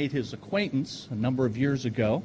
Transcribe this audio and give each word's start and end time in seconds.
made 0.00 0.12
his 0.12 0.32
acquaintance 0.32 1.06
a 1.10 1.14
number 1.14 1.44
of 1.44 1.58
years 1.58 1.84
ago. 1.84 2.22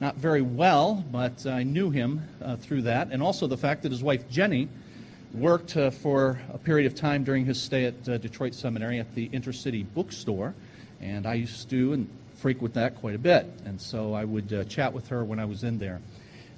Not 0.00 0.16
very 0.16 0.42
well, 0.42 1.02
but 1.10 1.46
I 1.46 1.62
knew 1.62 1.88
him 1.88 2.20
uh, 2.42 2.56
through 2.56 2.82
that, 2.82 3.08
and 3.10 3.22
also 3.22 3.46
the 3.46 3.56
fact 3.56 3.84
that 3.84 3.90
his 3.90 4.02
wife 4.02 4.28
Jenny 4.28 4.68
worked 5.32 5.78
uh, 5.78 5.88
for 5.88 6.38
a 6.52 6.58
period 6.58 6.84
of 6.86 6.94
time 6.94 7.24
during 7.24 7.46
his 7.46 7.58
stay 7.58 7.86
at 7.86 8.06
uh, 8.06 8.18
Detroit 8.18 8.54
Seminary 8.54 8.98
at 9.00 9.14
the 9.14 9.30
Intercity 9.30 9.86
Bookstore, 9.94 10.52
and 11.00 11.26
I 11.26 11.32
used 11.32 11.70
to 11.70 11.94
and 11.94 12.06
frequent 12.34 12.74
that 12.74 12.96
quite 12.96 13.14
a 13.14 13.18
bit, 13.18 13.46
and 13.64 13.80
so 13.80 14.12
I 14.12 14.26
would 14.26 14.52
uh, 14.52 14.64
chat 14.64 14.92
with 14.92 15.08
her 15.08 15.24
when 15.24 15.40
I 15.40 15.46
was 15.46 15.64
in 15.64 15.78
there. 15.78 16.02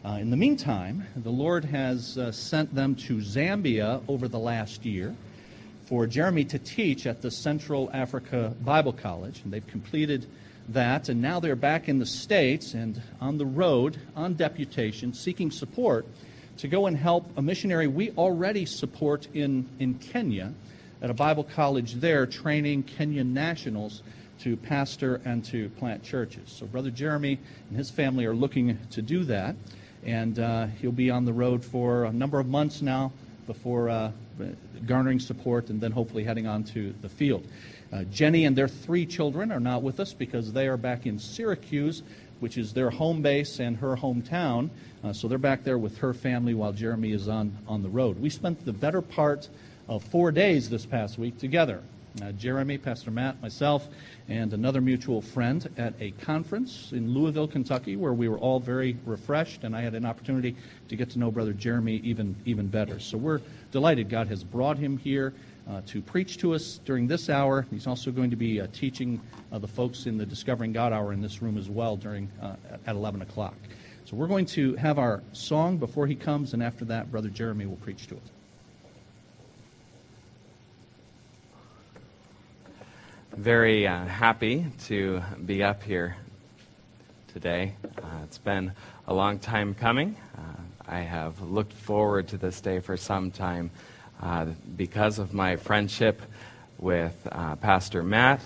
Uh, 0.05 0.19
in 0.21 0.29
the 0.31 0.37
meantime, 0.37 1.07
the 1.15 1.31
Lord 1.31 1.67
has 1.67 2.19
uh, 2.19 2.33
sent 2.33 2.75
them 2.75 2.97
to 3.07 3.19
Zambia 3.19 4.03
over 4.09 4.27
the 4.27 4.41
last 4.41 4.85
year 4.85 5.15
for 5.89 6.07
Jeremy 6.07 6.45
to 6.45 6.59
teach 6.59 7.07
at 7.07 7.23
the 7.23 7.31
Central 7.31 7.89
Africa 7.95 8.55
Bible 8.63 8.93
College, 8.93 9.41
and 9.43 9.51
they've 9.51 9.67
completed 9.67 10.27
that, 10.69 11.09
and 11.09 11.23
now 11.23 11.41
they're 11.41 11.57
back 11.57 11.89
in 11.89 11.98
the 11.98 12.07
States 12.07 12.74
and 12.74 13.01
on 13.20 13.38
the 13.38 13.47
road 13.47 13.98
on 14.15 14.34
deputation, 14.34 15.15
seeking 15.15 15.51
support 15.51 16.06
to 16.59 16.69
go 16.69 16.87
and 16.87 16.97
help 16.97 17.30
a 17.37 17.43
missionary 17.43 17.87
we 17.87 18.10
already 18.12 18.66
support 18.66 19.29
in, 19.33 19.69
in 19.79 19.95
Kenya 19.95 20.52
at 21.01 21.10
a 21.10 21.15
Bible 21.15 21.45
college 21.45 21.95
there, 21.95 22.27
training 22.27 22.83
Kenyan 22.83 23.33
nationals 23.33 24.02
to 24.41 24.57
pastor 24.57 25.20
and 25.24 25.45
to 25.46 25.69
plant 25.70 26.02
churches. 26.02 26.51
So, 26.51 26.66
Brother 26.66 26.91
Jeremy 26.91 27.38
and 27.69 27.79
his 27.79 27.91
family 27.91 28.24
are 28.27 28.35
looking 28.35 28.79
to 28.91 29.02
do 29.02 29.24
that, 29.24 29.57
and 30.05 30.38
uh, 30.38 30.66
he'll 30.80 30.93
be 30.93 31.10
on 31.10 31.24
the 31.24 31.32
road 31.32 31.65
for 31.65 32.05
a 32.05 32.12
number 32.12 32.38
of 32.38 32.46
months 32.46 32.82
now 32.82 33.12
before 33.46 33.88
uh, 33.88 34.12
garnering 34.87 35.19
support 35.19 35.71
and 35.71 35.80
then 35.80 35.93
hopefully 35.93 36.24
heading 36.24 36.46
on 36.46 36.65
to 36.65 36.95
the 37.01 37.09
field. 37.09 37.46
Uh, 37.92 38.05
Jenny 38.05 38.45
and 38.45 38.55
their 38.55 38.69
three 38.69 39.06
children 39.06 39.51
are 39.51 39.60
not 39.60 39.83
with 39.83 39.98
us 40.01 40.12
because 40.12 40.52
they 40.52 40.69
are 40.69 40.77
back 40.77 41.06
in 41.06 41.19
Syracuse, 41.19 42.02
which 42.41 42.59
is 42.59 42.73
their 42.73 42.91
home 42.91 43.23
base 43.23 43.60
and 43.60 43.77
her 43.79 43.96
hometown. 43.96 44.71
Uh, 45.02 45.13
so 45.13 45.29
they're 45.29 45.38
back 45.38 45.65
there 45.65 45.79
with 45.79 45.98
her 45.98 46.13
family 46.13 46.54
while 46.54 46.73
Jeremy 46.73 47.13
is 47.13 47.29
on, 47.29 47.57
on 47.66 47.82
the 47.82 47.88
road. 47.88 48.21
We 48.21 48.30
spent 48.30 48.65
the 48.65 48.73
better 48.73 49.01
part 49.01 49.48
of 49.88 50.04
four 50.04 50.30
days 50.32 50.68
this 50.68 50.85
past 50.85 51.18
week 51.18 51.38
together. 51.38 51.82
Uh, 52.23 52.32
Jeremy, 52.32 52.79
Pastor 52.79 53.10
Matt, 53.10 53.40
myself, 53.40 53.87
and 54.29 54.52
another 54.52 54.80
mutual 54.80 55.23
friend 55.23 55.68
at 55.76 55.95
a 56.01 56.10
conference 56.13 56.91
in 56.93 57.15
Louisville, 57.15 57.46
Kentucky, 57.46 57.96
where 57.96 58.13
we 58.13 58.29
were 58.29 58.38
all 58.38 58.59
very 58.59 58.96
refreshed, 59.07 59.63
and 59.63 59.76
I 59.76 59.82
had 59.82 59.95
an 59.95 60.04
opportunity 60.04 60.57
to 60.88 60.96
get 60.96 61.10
to 61.10 61.18
know 61.18 61.30
Brother 61.30 61.52
Jeremy 61.52 62.01
even, 62.02 62.35
even 62.45 62.66
better. 62.66 62.98
So 62.98 63.18
we're 63.18 63.41
delighted 63.70 64.09
God 64.09 64.26
has 64.28 64.43
brought 64.43 64.78
him 64.78 64.98
here 64.98 65.32
uh, 65.69 65.83
to 65.87 66.00
preach 66.00 66.38
to 66.38 66.55
us 66.55 66.81
during 66.84 67.06
this 67.06 67.28
hour. 67.28 67.66
He's 67.71 67.87
also 67.87 68.11
going 68.11 68.31
to 68.31 68.37
be 68.37 68.61
uh, 68.61 68.66
teaching 68.72 69.21
uh, 69.53 69.59
the 69.59 69.69
folks 69.69 70.06
in 70.06 70.16
the 70.16 70.27
Discovering 70.27 70.72
God 70.72 70.93
Hour 70.93 71.12
in 71.12 71.21
this 71.21 71.43
room 71.43 71.59
as 71.59 71.69
well 71.69 71.97
during 71.97 72.31
uh, 72.41 72.56
at 72.87 72.97
11 72.97 73.22
o'clock. 73.22 73.55
So 74.05 74.16
we're 74.16 74.27
going 74.27 74.47
to 74.47 74.75
have 74.77 74.99
our 74.99 75.22
song 75.33 75.77
before 75.77 76.06
he 76.06 76.15
comes, 76.15 76.55
and 76.55 76.62
after 76.62 76.84
that, 76.87 77.10
Brother 77.10 77.28
Jeremy 77.28 77.66
will 77.66 77.77
preach 77.77 78.06
to 78.06 78.16
us. 78.16 78.22
Very 83.37 83.87
uh, 83.87 84.06
happy 84.06 84.66
to 84.87 85.22
be 85.44 85.62
up 85.62 85.82
here 85.82 86.16
today. 87.32 87.75
Uh, 87.84 88.06
it's 88.25 88.38
been 88.38 88.72
a 89.06 89.15
long 89.15 89.38
time 89.38 89.75
coming. 89.75 90.16
I 90.91 91.00
have 91.00 91.43
looked 91.43 91.75
forward 91.75 92.28
to 92.28 92.38
this 92.38 92.62
day 92.62 92.81
for 92.81 92.97
some 92.97 93.31
time. 93.31 93.71
Uh, 94.21 94.47
because 94.77 95.21
of 95.21 95.33
my 95.33 95.55
friendship 95.55 96.21
with 96.78 97.15
uh, 97.31 97.55
Pastor 97.56 98.03
Matt, 98.03 98.41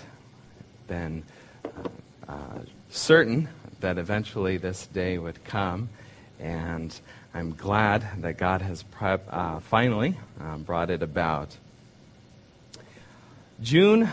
been 0.87 1.23
uh, 1.65 2.31
uh, 2.31 2.59
certain 2.91 3.49
that 3.79 3.97
eventually 3.97 4.57
this 4.57 4.85
day 4.87 5.17
would 5.17 5.43
come, 5.43 5.89
and 6.39 6.99
I'm 7.33 7.55
glad 7.55 8.05
that 8.21 8.37
God 8.37 8.61
has 8.61 8.83
prep, 8.83 9.27
finally 9.63 10.15
brought 10.59 10.91
it 10.91 11.01
about. 11.01 11.57
June 13.61 14.07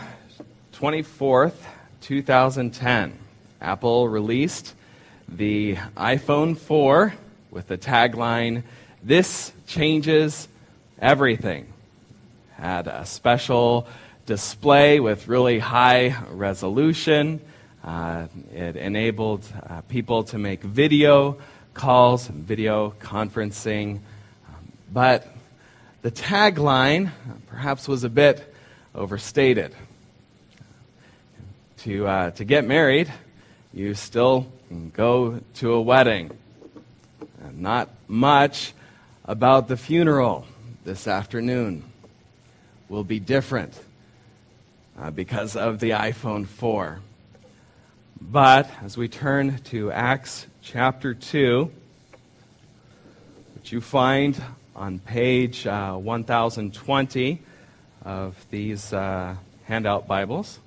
24th, 0.73 1.53
2010, 2.01 3.19
Apple 3.61 4.09
released 4.09 4.73
the 5.29 5.75
iPhone 5.95 6.57
4 6.57 7.13
with 7.51 7.67
the 7.67 7.77
tagline, 7.77 8.63
This 9.03 9.51
changes 9.67 10.47
everything. 11.01 11.65
Had 12.57 12.87
a 12.87 13.05
special 13.05 13.87
display 14.27 14.99
with 14.99 15.27
really 15.27 15.57
high 15.57 16.15
resolution. 16.29 17.41
Uh, 17.83 18.27
it 18.53 18.75
enabled 18.75 19.43
uh, 19.67 19.81
people 19.81 20.23
to 20.25 20.37
make 20.37 20.61
video 20.61 21.37
calls, 21.73 22.27
video 22.27 22.93
conferencing. 22.99 23.95
Um, 24.47 24.71
but 24.93 25.27
the 26.03 26.11
tagline 26.11 27.11
perhaps 27.47 27.87
was 27.87 28.03
a 28.03 28.09
bit 28.09 28.53
overstated. 28.93 29.73
To, 31.79 32.07
uh, 32.07 32.31
to 32.31 32.45
get 32.45 32.63
married, 32.63 33.11
you 33.73 33.95
still 33.95 34.45
go 34.93 35.41
to 35.55 35.73
a 35.73 35.81
wedding. 35.81 36.29
Not 37.53 37.89
much 38.07 38.73
about 39.25 39.67
the 39.67 39.77
funeral 39.77 40.45
this 40.83 41.07
afternoon 41.07 41.83
will 42.89 43.03
be 43.03 43.19
different 43.19 43.79
uh, 44.99 45.11
because 45.11 45.55
of 45.55 45.79
the 45.79 45.91
iPhone 45.91 46.47
4. 46.47 46.99
But 48.19 48.67
as 48.83 48.97
we 48.97 49.07
turn 49.07 49.59
to 49.65 49.91
Acts 49.91 50.47
chapter 50.63 51.13
2, 51.13 51.71
which 53.55 53.71
you 53.71 53.79
find 53.79 54.41
on 54.75 54.97
page 54.97 55.67
uh, 55.67 55.93
1020 55.93 57.39
of 58.03 58.45
these 58.49 58.91
uh, 58.91 59.35
handout 59.65 60.07
Bibles, 60.07 60.59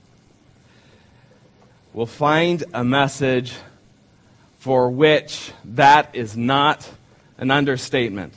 we'll 1.92 2.06
find 2.06 2.62
a 2.72 2.84
message 2.84 3.54
for 4.60 4.90
which 4.90 5.50
that 5.64 6.14
is 6.14 6.36
not 6.36 6.88
an 7.36 7.50
understatement. 7.50 8.32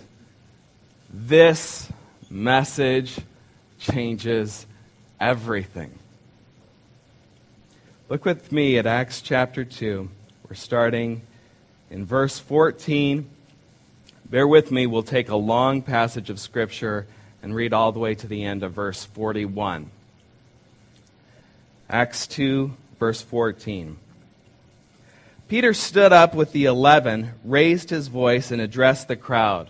This 1.10 1.90
message 2.30 3.18
changes 3.80 4.66
everything. 5.20 5.92
Look 8.10 8.26
with 8.26 8.52
me 8.52 8.78
at 8.78 8.86
Acts 8.86 9.22
chapter 9.22 9.64
2. 9.64 10.10
We're 10.50 10.56
starting 10.56 11.22
in 11.90 12.06
verse 12.06 12.40
14. 12.40 13.30
Bear 14.30 14.48
with 14.48 14.72
me, 14.72 14.86
we'll 14.86 15.04
take 15.04 15.30
a 15.30 15.36
long 15.38 15.82
passage 15.82 16.30
of 16.30 16.40
Scripture 16.40 17.08
and 17.42 17.56
read 17.56 17.72
all 17.72 17.94
the 17.94 18.00
way 18.00 18.14
to 18.16 18.28
the 18.28 18.44
end 18.44 18.64
of 18.64 18.74
verse 18.74 19.06
41. 19.06 19.90
Acts 21.90 22.28
2, 22.28 22.74
verse 23.00 23.22
14. 23.22 23.98
Peter 25.48 25.74
stood 25.74 26.12
up 26.12 26.36
with 26.36 26.52
the 26.52 26.66
eleven, 26.66 27.32
raised 27.46 27.90
his 27.90 28.10
voice, 28.10 28.52
and 28.52 28.60
addressed 28.60 29.08
the 29.08 29.16
crowd. 29.16 29.70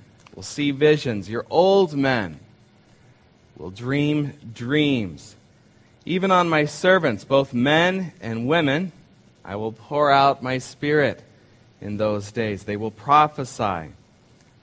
will 0.35 0.43
see 0.43 0.71
visions. 0.71 1.29
Your 1.29 1.45
old 1.49 1.93
men 1.93 2.39
will 3.57 3.69
dream 3.69 4.33
dreams. 4.53 5.35
Even 6.05 6.31
on 6.31 6.49
my 6.49 6.65
servants, 6.65 7.23
both 7.23 7.53
men 7.53 8.13
and 8.21 8.47
women, 8.47 8.91
I 9.43 9.55
will 9.55 9.71
pour 9.71 10.11
out 10.11 10.41
my 10.41 10.57
spirit 10.57 11.21
in 11.79 11.97
those 11.97 12.31
days. 12.31 12.63
They 12.63 12.77
will 12.77 12.91
prophesy. 12.91 13.91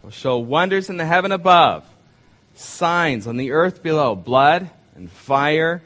Will 0.03 0.11
show 0.11 0.38
wonders 0.38 0.88
in 0.88 0.97
the 0.97 1.05
heaven 1.05 1.32
above, 1.32 1.85
signs 2.55 3.26
on 3.26 3.37
the 3.37 3.50
earth 3.50 3.82
below, 3.82 4.15
blood 4.15 4.70
and 4.94 5.11
fire 5.11 5.82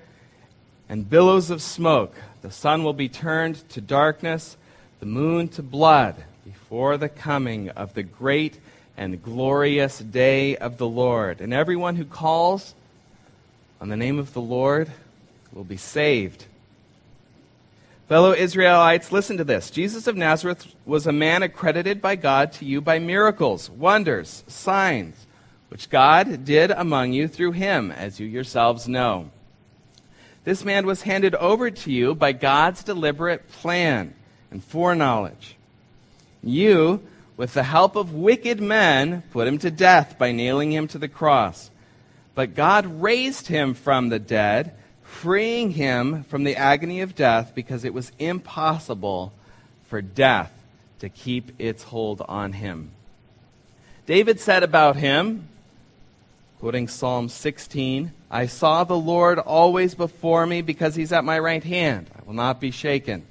and 0.88 1.08
billows 1.08 1.50
of 1.50 1.62
smoke. 1.62 2.14
The 2.42 2.50
sun 2.50 2.84
will 2.84 2.92
be 2.92 3.08
turned 3.08 3.68
to 3.70 3.80
darkness, 3.80 4.56
the 5.00 5.06
moon 5.06 5.48
to 5.48 5.62
blood, 5.62 6.16
before 6.44 6.96
the 6.96 7.08
coming 7.08 7.70
of 7.70 7.94
the 7.94 8.02
great 8.02 8.58
and 8.96 9.22
glorious 9.22 9.98
day 9.98 10.56
of 10.56 10.78
the 10.78 10.88
Lord. 10.88 11.40
And 11.40 11.52
everyone 11.52 11.96
who 11.96 12.04
calls 12.04 12.74
on 13.80 13.88
the 13.88 13.96
name 13.96 14.18
of 14.18 14.32
the 14.32 14.40
Lord 14.40 14.90
will 15.52 15.64
be 15.64 15.76
saved. 15.76 16.46
Fellow 18.08 18.32
Israelites, 18.32 19.10
listen 19.10 19.38
to 19.38 19.44
this. 19.44 19.70
Jesus 19.70 20.06
of 20.06 20.16
Nazareth 20.16 20.74
was 20.84 21.06
a 21.06 21.12
man 21.12 21.42
accredited 21.42 22.02
by 22.02 22.14
God 22.16 22.52
to 22.54 22.64
you 22.64 22.80
by 22.80 22.98
miracles, 22.98 23.70
wonders, 23.70 24.44
signs, 24.46 25.26
which 25.68 25.88
God 25.88 26.44
did 26.44 26.70
among 26.70 27.12
you 27.12 27.26
through 27.26 27.52
him, 27.52 27.90
as 27.90 28.20
you 28.20 28.26
yourselves 28.26 28.86
know. 28.86 29.30
This 30.44 30.64
man 30.64 30.84
was 30.84 31.02
handed 31.02 31.34
over 31.36 31.70
to 31.70 31.90
you 31.90 32.14
by 32.14 32.32
God's 32.32 32.82
deliberate 32.82 33.50
plan 33.50 34.14
and 34.50 34.62
foreknowledge. 34.62 35.56
You, 36.42 37.00
with 37.42 37.54
the 37.54 37.64
help 37.64 37.96
of 37.96 38.14
wicked 38.14 38.60
men, 38.60 39.20
put 39.32 39.48
him 39.48 39.58
to 39.58 39.68
death 39.68 40.16
by 40.16 40.30
nailing 40.30 40.70
him 40.70 40.86
to 40.86 40.96
the 40.96 41.08
cross. 41.08 41.72
But 42.36 42.54
God 42.54 43.02
raised 43.02 43.48
him 43.48 43.74
from 43.74 44.10
the 44.10 44.20
dead 44.20 44.76
freeing 45.02 45.72
him 45.72 46.22
from 46.22 46.44
the 46.44 46.54
agony 46.54 47.00
of 47.00 47.16
death 47.16 47.50
because 47.52 47.84
it 47.84 47.92
was 47.92 48.12
impossible 48.20 49.32
for 49.88 50.00
death 50.00 50.52
to 51.00 51.08
keep 51.08 51.50
its 51.60 51.82
hold 51.82 52.22
on 52.28 52.52
him. 52.52 52.92
David 54.06 54.38
said 54.38 54.62
about 54.62 54.94
him, 54.94 55.48
quoting 56.60 56.86
Psalm 56.86 57.28
16, 57.28 58.12
I 58.30 58.46
saw 58.46 58.84
the 58.84 58.96
Lord 58.96 59.40
always 59.40 59.96
before 59.96 60.46
me 60.46 60.62
because 60.62 60.94
he's 60.94 61.10
at 61.10 61.24
my 61.24 61.40
right 61.40 61.64
hand. 61.64 62.08
I 62.16 62.22
will 62.24 62.34
not 62.34 62.60
be 62.60 62.70
shaken. 62.70 63.26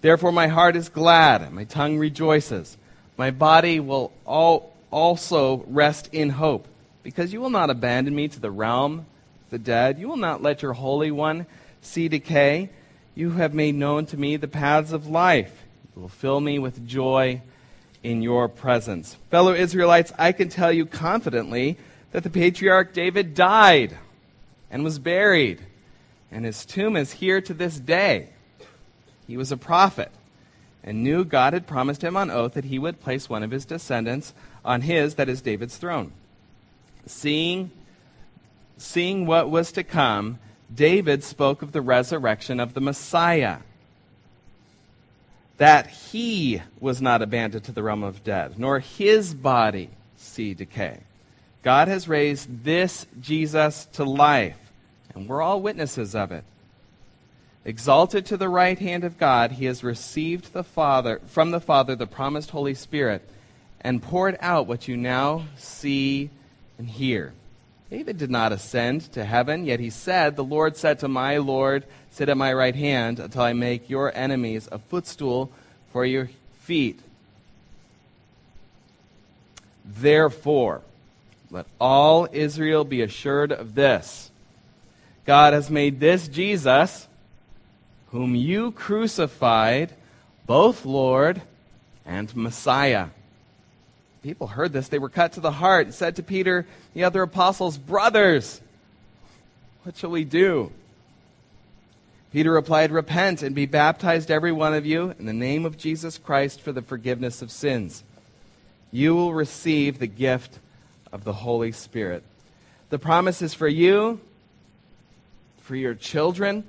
Therefore, 0.00 0.32
my 0.32 0.48
heart 0.48 0.74
is 0.74 0.88
glad, 0.88 1.42
and 1.42 1.54
my 1.54 1.62
tongue 1.62 1.96
rejoices. 1.98 2.76
My 3.16 3.30
body 3.30 3.80
will 3.80 4.12
all 4.24 4.74
also 4.90 5.64
rest 5.68 6.08
in 6.12 6.30
hope, 6.30 6.66
because 7.02 7.32
you 7.32 7.40
will 7.40 7.50
not 7.50 7.70
abandon 7.70 8.14
me 8.14 8.28
to 8.28 8.40
the 8.40 8.50
realm 8.50 9.00
of 9.00 9.50
the 9.50 9.58
dead. 9.58 9.98
You 9.98 10.08
will 10.08 10.16
not 10.16 10.42
let 10.42 10.62
your 10.62 10.74
Holy 10.74 11.10
One 11.10 11.46
see 11.80 12.08
decay. 12.08 12.70
You 13.14 13.30
have 13.30 13.54
made 13.54 13.74
known 13.74 14.06
to 14.06 14.16
me 14.16 14.36
the 14.36 14.48
paths 14.48 14.92
of 14.92 15.06
life. 15.06 15.64
You 15.94 16.02
will 16.02 16.08
fill 16.08 16.40
me 16.40 16.58
with 16.58 16.86
joy 16.86 17.40
in 18.02 18.22
your 18.22 18.48
presence. 18.48 19.16
Fellow 19.30 19.54
Israelites, 19.54 20.12
I 20.18 20.32
can 20.32 20.48
tell 20.48 20.70
you 20.70 20.86
confidently 20.86 21.78
that 22.12 22.22
the 22.22 22.30
patriarch 22.30 22.92
David 22.92 23.34
died 23.34 23.96
and 24.70 24.84
was 24.84 24.98
buried, 24.98 25.60
and 26.30 26.44
his 26.44 26.64
tomb 26.64 26.96
is 26.96 27.12
here 27.12 27.40
to 27.40 27.54
this 27.54 27.78
day. 27.78 28.28
He 29.26 29.36
was 29.36 29.50
a 29.50 29.56
prophet 29.56 30.12
and 30.86 31.02
knew 31.02 31.24
God 31.24 31.52
had 31.52 31.66
promised 31.66 32.02
him 32.02 32.16
on 32.16 32.30
oath 32.30 32.54
that 32.54 32.66
he 32.66 32.78
would 32.78 33.00
place 33.00 33.28
one 33.28 33.42
of 33.42 33.50
his 33.50 33.64
descendants 33.64 34.32
on 34.64 34.82
his, 34.82 35.16
that 35.16 35.28
is 35.28 35.42
David's 35.42 35.76
throne. 35.76 36.12
Seeing 37.06 37.72
seeing 38.78 39.26
what 39.26 39.50
was 39.50 39.72
to 39.72 39.82
come, 39.82 40.38
David 40.72 41.24
spoke 41.24 41.62
of 41.62 41.72
the 41.72 41.80
resurrection 41.80 42.60
of 42.60 42.74
the 42.74 42.80
Messiah. 42.80 43.58
That 45.56 45.86
he 45.86 46.62
was 46.78 47.00
not 47.00 47.22
abandoned 47.22 47.64
to 47.64 47.72
the 47.72 47.82
realm 47.82 48.02
of 48.02 48.22
death, 48.22 48.58
nor 48.58 48.80
his 48.80 49.34
body 49.34 49.88
see 50.16 50.52
decay. 50.54 51.00
God 51.62 51.88
has 51.88 52.06
raised 52.06 52.64
this 52.64 53.06
Jesus 53.20 53.86
to 53.94 54.04
life, 54.04 54.58
and 55.14 55.26
we're 55.26 55.42
all 55.42 55.62
witnesses 55.62 56.14
of 56.14 56.30
it. 56.30 56.44
Exalted 57.66 58.24
to 58.26 58.36
the 58.36 58.48
right 58.48 58.78
hand 58.78 59.02
of 59.02 59.18
God, 59.18 59.50
he 59.50 59.64
has 59.64 59.82
received 59.82 60.52
the 60.52 60.62
Father 60.62 61.20
from 61.26 61.50
the 61.50 61.58
Father 61.58 61.96
the 61.96 62.06
promised 62.06 62.50
Holy 62.50 62.74
Spirit 62.74 63.28
and 63.80 64.00
poured 64.00 64.38
out 64.40 64.68
what 64.68 64.86
you 64.86 64.96
now 64.96 65.46
see 65.58 66.30
and 66.78 66.88
hear. 66.88 67.32
David 67.90 68.18
did 68.18 68.30
not 68.30 68.52
ascend 68.52 69.12
to 69.12 69.24
heaven, 69.24 69.64
yet 69.64 69.80
he 69.80 69.90
said, 69.90 70.36
The 70.36 70.44
Lord 70.44 70.76
said 70.76 71.00
to 71.00 71.08
my 71.08 71.38
Lord, 71.38 71.82
Sit 72.12 72.28
at 72.28 72.36
my 72.36 72.52
right 72.52 72.74
hand 72.76 73.18
until 73.18 73.42
I 73.42 73.52
make 73.52 73.90
your 73.90 74.16
enemies 74.16 74.68
a 74.70 74.78
footstool 74.78 75.50
for 75.90 76.06
your 76.06 76.30
feet. 76.60 77.00
Therefore, 79.84 80.82
let 81.50 81.66
all 81.80 82.28
Israel 82.30 82.84
be 82.84 83.02
assured 83.02 83.50
of 83.50 83.74
this 83.74 84.30
God 85.24 85.52
has 85.52 85.68
made 85.68 85.98
this 85.98 86.28
Jesus, 86.28 87.08
whom 88.12 88.34
you 88.34 88.72
crucified, 88.72 89.92
both 90.46 90.84
Lord 90.84 91.42
and 92.04 92.34
Messiah 92.36 93.08
people 94.26 94.48
heard 94.48 94.72
this, 94.72 94.88
they 94.88 94.98
were 94.98 95.08
cut 95.08 95.34
to 95.34 95.40
the 95.40 95.52
heart 95.52 95.86
and 95.86 95.94
said 95.94 96.16
to 96.16 96.22
Peter, 96.22 96.66
the 96.94 97.04
other 97.04 97.22
apostles, 97.22 97.78
Brothers, 97.78 98.60
what 99.84 99.96
shall 99.96 100.10
we 100.10 100.24
do? 100.24 100.72
Peter 102.32 102.50
replied, 102.50 102.90
Repent 102.90 103.44
and 103.44 103.54
be 103.54 103.66
baptized, 103.66 104.28
every 104.28 104.50
one 104.50 104.74
of 104.74 104.84
you, 104.84 105.14
in 105.20 105.26
the 105.26 105.32
name 105.32 105.64
of 105.64 105.78
Jesus 105.78 106.18
Christ 106.18 106.60
for 106.60 106.72
the 106.72 106.82
forgiveness 106.82 107.40
of 107.40 107.52
sins. 107.52 108.02
You 108.90 109.14
will 109.14 109.32
receive 109.32 110.00
the 110.00 110.08
gift 110.08 110.58
of 111.12 111.22
the 111.22 111.32
Holy 111.32 111.70
Spirit. 111.70 112.24
The 112.90 112.98
promise 112.98 113.42
is 113.42 113.54
for 113.54 113.68
you, 113.68 114.18
for 115.60 115.76
your 115.76 115.94
children, 115.94 116.64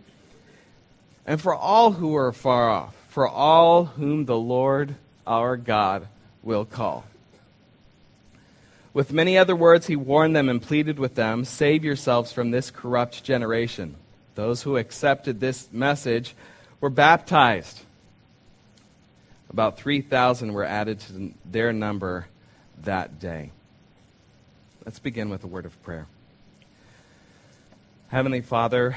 and 1.27 1.41
for 1.41 1.53
all 1.53 1.91
who 1.91 2.15
are 2.15 2.31
far 2.31 2.69
off, 2.69 2.95
for 3.09 3.27
all 3.27 3.85
whom 3.85 4.25
the 4.25 4.37
Lord 4.37 4.95
our 5.27 5.57
God 5.57 6.07
will 6.41 6.63
call. 6.63 7.05
With 8.93 9.11
many 9.13 9.37
other 9.37 9.55
words, 9.55 9.85
he 9.85 9.95
warned 9.95 10.35
them 10.35 10.49
and 10.49 10.61
pleaded 10.61 10.97
with 10.97 11.13
them 11.13 11.43
Save 11.43 11.83
yourselves 11.83 12.31
from 12.31 12.49
this 12.49 12.71
corrupt 12.71 13.23
generation. 13.23 13.95
Those 14.33 14.63
who 14.63 14.77
accepted 14.77 15.39
this 15.39 15.67
message 15.71 16.33
were 16.79 16.89
baptized. 16.89 17.81
About 19.49 19.77
3,000 19.77 20.53
were 20.53 20.63
added 20.63 20.99
to 21.01 21.33
their 21.45 21.73
number 21.73 22.27
that 22.83 23.19
day. 23.19 23.51
Let's 24.85 24.99
begin 24.99 25.29
with 25.29 25.43
a 25.43 25.47
word 25.47 25.65
of 25.65 25.83
prayer. 25.83 26.07
Heavenly 28.09 28.41
Father, 28.41 28.95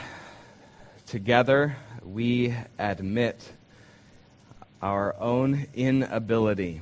together 1.06 1.76
we 2.04 2.54
admit 2.78 3.52
our 4.82 5.14
own 5.18 5.66
inability. 5.74 6.80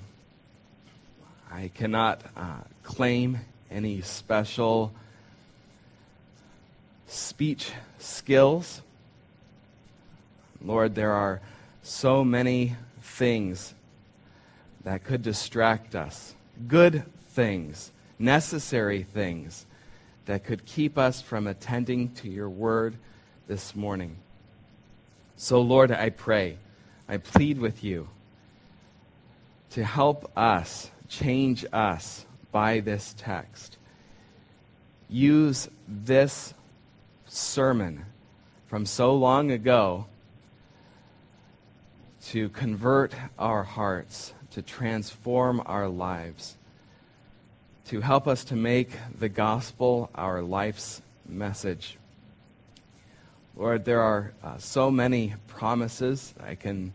I 1.51 1.71
cannot 1.75 2.23
uh, 2.37 2.59
claim 2.83 3.41
any 3.71 4.01
special 4.03 4.93
speech 7.07 7.73
skills. 7.99 8.83
Lord, 10.63 10.95
there 10.95 11.13
are 11.13 11.41
so 11.83 12.23
many 12.23 12.77
things 13.01 13.75
that 14.85 15.05
could 15.05 15.23
distract 15.23 15.95
us, 15.95 16.35
good 16.67 17.03
things, 17.31 17.91
necessary 18.19 19.03
things 19.03 19.67
that 20.27 20.45
could 20.45 20.67
keep 20.67 20.99
us 20.99 21.23
from 21.23 21.47
attending 21.47 22.11
to 22.11 22.29
your 22.29 22.51
word 22.51 22.95
this 23.47 23.75
morning. 23.75 24.17
So, 25.41 25.61
Lord, 25.61 25.93
I 25.93 26.11
pray, 26.11 26.59
I 27.09 27.19
plead 27.19 27.61
with 27.61 27.85
you 27.85 28.09
to 29.71 29.85
help 29.85 30.33
us, 30.37 30.91
change 31.09 31.65
us 31.73 32.27
by 32.51 32.81
this 32.81 33.15
text. 33.17 33.79
Use 35.09 35.69
this 35.87 36.55
sermon 37.29 38.05
from 38.67 38.85
so 38.85 39.15
long 39.15 39.53
ago 39.53 40.07
to 42.27 42.49
convert 42.49 43.15
our 43.39 43.63
hearts, 43.63 44.35
to 44.51 44.61
transform 44.61 45.63
our 45.67 45.89
lives, 45.89 46.57
to 47.87 48.01
help 48.01 48.27
us 48.27 48.43
to 48.43 48.57
make 48.57 48.91
the 49.17 49.29
gospel 49.29 50.11
our 50.17 50.43
life's 50.43 51.01
message. 51.29 51.97
Lord, 53.59 53.85
there 53.85 54.03
are 54.03 54.33
uh, 54.41 54.57
so 54.59 54.89
many 54.89 55.35
promises 55.49 56.33
I 56.41 56.55
can 56.55 56.93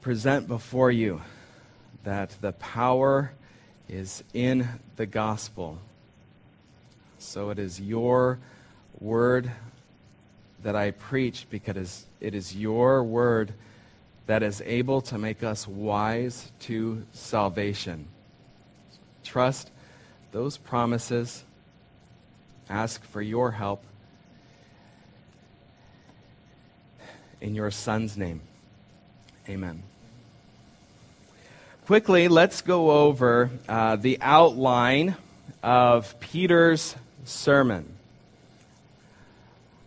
present 0.00 0.48
before 0.48 0.90
you 0.90 1.20
that 2.04 2.34
the 2.40 2.52
power 2.52 3.32
is 3.86 4.24
in 4.32 4.66
the 4.96 5.04
gospel. 5.04 5.76
So 7.18 7.50
it 7.50 7.58
is 7.58 7.78
your 7.78 8.38
word 8.98 9.50
that 10.62 10.74
I 10.74 10.92
preach 10.92 11.46
because 11.50 12.06
it 12.18 12.34
is 12.34 12.56
your 12.56 13.04
word 13.04 13.52
that 14.26 14.42
is 14.42 14.62
able 14.64 15.02
to 15.02 15.18
make 15.18 15.42
us 15.42 15.68
wise 15.68 16.50
to 16.60 17.04
salvation. 17.12 18.08
Trust 19.22 19.70
those 20.32 20.56
promises. 20.56 21.44
Ask 22.70 23.04
for 23.04 23.20
your 23.20 23.50
help. 23.50 23.84
In 27.46 27.54
your 27.54 27.70
Son's 27.70 28.18
name. 28.18 28.42
Amen 29.48 29.82
quickly, 31.86 32.26
let's 32.26 32.62
go 32.62 32.90
over 32.90 33.48
uh, 33.68 33.94
the 33.94 34.18
outline 34.20 35.14
of 35.62 36.18
Peter's 36.18 36.96
sermon. 37.24 37.88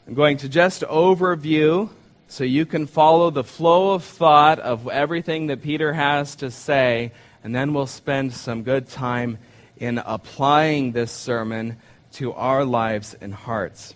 I'm 0.07 0.13
going 0.13 0.37
to 0.37 0.47
just 0.47 0.83
overview 0.83 1.89
so 2.29 2.45
you 2.45 2.65
can 2.65 2.87
follow 2.87 3.31
the 3.31 3.43
flow 3.43 3.91
of 3.91 4.05
thought 4.05 4.59
of 4.59 4.87
everything 4.87 5.47
that 5.47 5.61
Peter 5.61 5.91
has 5.91 6.35
to 6.37 6.49
say, 6.49 7.11
and 7.43 7.53
then 7.53 7.73
we'll 7.73 7.85
spend 7.85 8.31
some 8.31 8.63
good 8.63 8.87
time 8.87 9.37
in 9.75 9.97
applying 9.97 10.93
this 10.93 11.11
sermon 11.11 11.75
to 12.13 12.31
our 12.31 12.63
lives 12.63 13.13
and 13.19 13.33
hearts. 13.33 13.93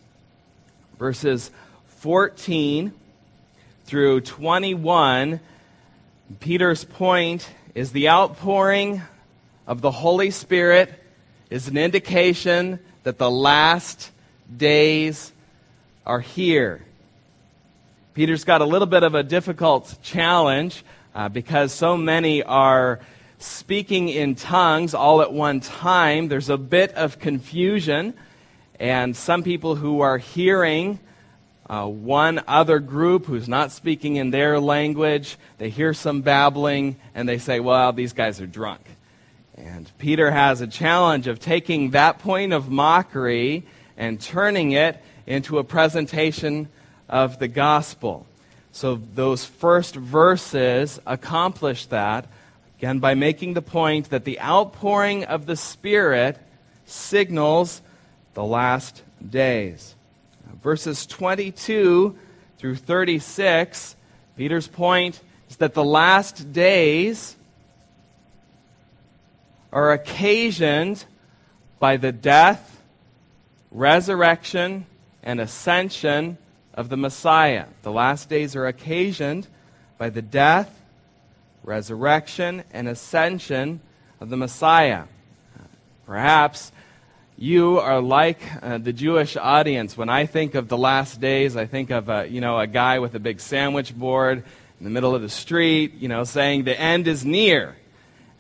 Verses 1.00 1.52
14 1.88 2.92
through 3.86 4.22
21, 4.22 5.40
Peter's 6.40 6.84
point 6.84 7.50
is 7.76 7.92
the 7.92 8.10
outpouring 8.10 9.02
of 9.68 9.82
the 9.82 9.92
Holy 9.92 10.32
Spirit 10.32 10.94
is 11.50 11.68
an 11.68 11.78
indication 11.78 12.80
that 13.04 13.18
the 13.18 13.30
last 13.30 14.12
days 14.56 15.32
are 16.06 16.20
here. 16.20 16.82
Peter's 18.14 18.44
got 18.44 18.62
a 18.62 18.66
little 18.66 18.88
bit 18.88 19.04
of 19.04 19.16
a 19.16 19.24
difficult 19.24 19.96
challenge 20.02 20.84
uh, 21.16 21.30
because 21.30 21.74
so 21.74 21.98
many 21.98 22.44
are 22.44 23.00
speaking 23.40 24.08
in 24.08 24.36
tongues 24.36 24.94
all 24.94 25.22
at 25.22 25.34
one 25.34 25.60
time. 25.60 26.28
There's 26.30 26.50
a 26.50 26.58
bit 26.58 26.94
of 26.94 27.20
confusion, 27.20 28.14
and 28.80 29.16
some 29.16 29.44
people 29.44 29.76
who 29.76 30.02
are 30.02 30.18
hearing 30.18 31.00
uh, 31.70 31.88
one 31.88 32.42
other 32.48 32.80
group 32.80 33.26
who's 33.26 33.48
not 33.48 33.72
speaking 33.72 34.18
in 34.18 34.32
their 34.32 34.60
language, 34.60 35.38
they 35.58 35.70
hear 35.70 35.94
some 35.94 36.22
babbling, 36.22 36.98
and 37.16 37.28
they 37.28 37.38
say, 37.38 37.60
Well, 37.60 37.94
these 37.94 38.14
guys 38.14 38.42
are 38.42 38.48
drunk. 38.48 38.82
And 39.56 39.90
Peter 39.98 40.32
has 40.32 40.62
a 40.62 40.68
challenge 40.68 41.28
of 41.28 41.40
taking 41.40 41.92
that 41.92 42.20
point 42.20 42.54
of 42.54 42.70
mockery 42.70 43.64
and 43.96 44.20
turning 44.20 44.72
it 44.72 45.02
into 45.26 45.60
a 45.60 45.64
presentation 45.64 46.68
of 47.08 47.40
the 47.40 47.48
gospel. 47.48 48.26
So 48.72 48.96
those 48.96 49.46
first 49.46 49.96
verses 49.96 51.00
accomplish 51.06 51.86
that, 51.88 52.26
again, 52.78 53.00
by 53.00 53.14
making 53.14 53.54
the 53.54 53.62
point 53.62 54.10
that 54.10 54.26
the 54.26 54.42
outpouring 54.42 55.24
of 55.26 55.46
the 55.46 55.56
Spirit 55.56 56.38
signals 56.86 57.82
the 58.34 58.44
last 58.44 59.04
days. 59.28 59.96
Verses 60.64 61.06
22 61.06 62.16
through 62.58 62.76
36, 62.76 63.98
Peter's 64.38 64.68
point 64.68 65.22
is 65.50 65.58
that 65.58 65.74
the 65.74 65.84
last 65.84 66.54
days 66.54 67.36
are 69.74 69.92
occasioned 69.92 71.04
by 71.80 71.98
the 71.98 72.14
death, 72.14 72.82
resurrection, 73.72 74.86
and 75.22 75.42
ascension 75.42 76.38
of 76.74 76.88
the 76.88 76.98
Messiah. 76.98 77.66
The 77.82 77.92
last 77.92 78.30
days 78.30 78.56
are 78.56 78.68
occasioned 78.68 79.48
by 79.98 80.10
the 80.10 80.22
death, 80.22 80.82
resurrection, 81.64 82.64
and 82.72 82.88
ascension 82.88 83.82
of 84.22 84.30
the 84.30 84.38
Messiah. 84.38 85.04
Perhaps 86.06 86.72
you 87.38 87.80
are 87.80 88.02
like 88.02 88.40
uh, 88.62 88.78
the 88.78 88.94
Jewish 88.94 89.36
audience. 89.36 89.98
When 89.98 90.10
I 90.10 90.26
think 90.26 90.56
of 90.56 90.68
the 90.68 90.78
last 90.78 91.20
days, 91.20 91.58
I 91.58 91.66
think 91.66 91.90
of 91.90 92.10
a, 92.10 92.28
you 92.28 92.42
know, 92.42 92.60
a 92.60 92.68
guy 92.68 93.00
with 93.00 93.16
a 93.16 93.20
big 93.20 93.40
sandwich 93.40 93.96
board 93.96 94.44
in 94.80 94.84
the 94.84 94.90
middle 94.90 95.16
of 95.16 95.22
the 95.22 95.30
street, 95.30 95.96
you 95.96 96.08
know, 96.08 96.24
saying 96.24 96.64
the 96.64 96.80
end 96.80 97.08
is 97.08 97.26
near. 97.26 97.76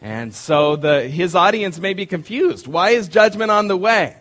And 0.01 0.33
so 0.33 0.75
the, 0.75 1.07
his 1.07 1.33
audience 1.35 1.79
may 1.79 1.93
be 1.93 2.05
confused. 2.05 2.67
Why 2.67 2.91
is 2.91 3.07
judgment 3.07 3.51
on 3.51 3.67
the 3.67 3.77
way? 3.77 4.17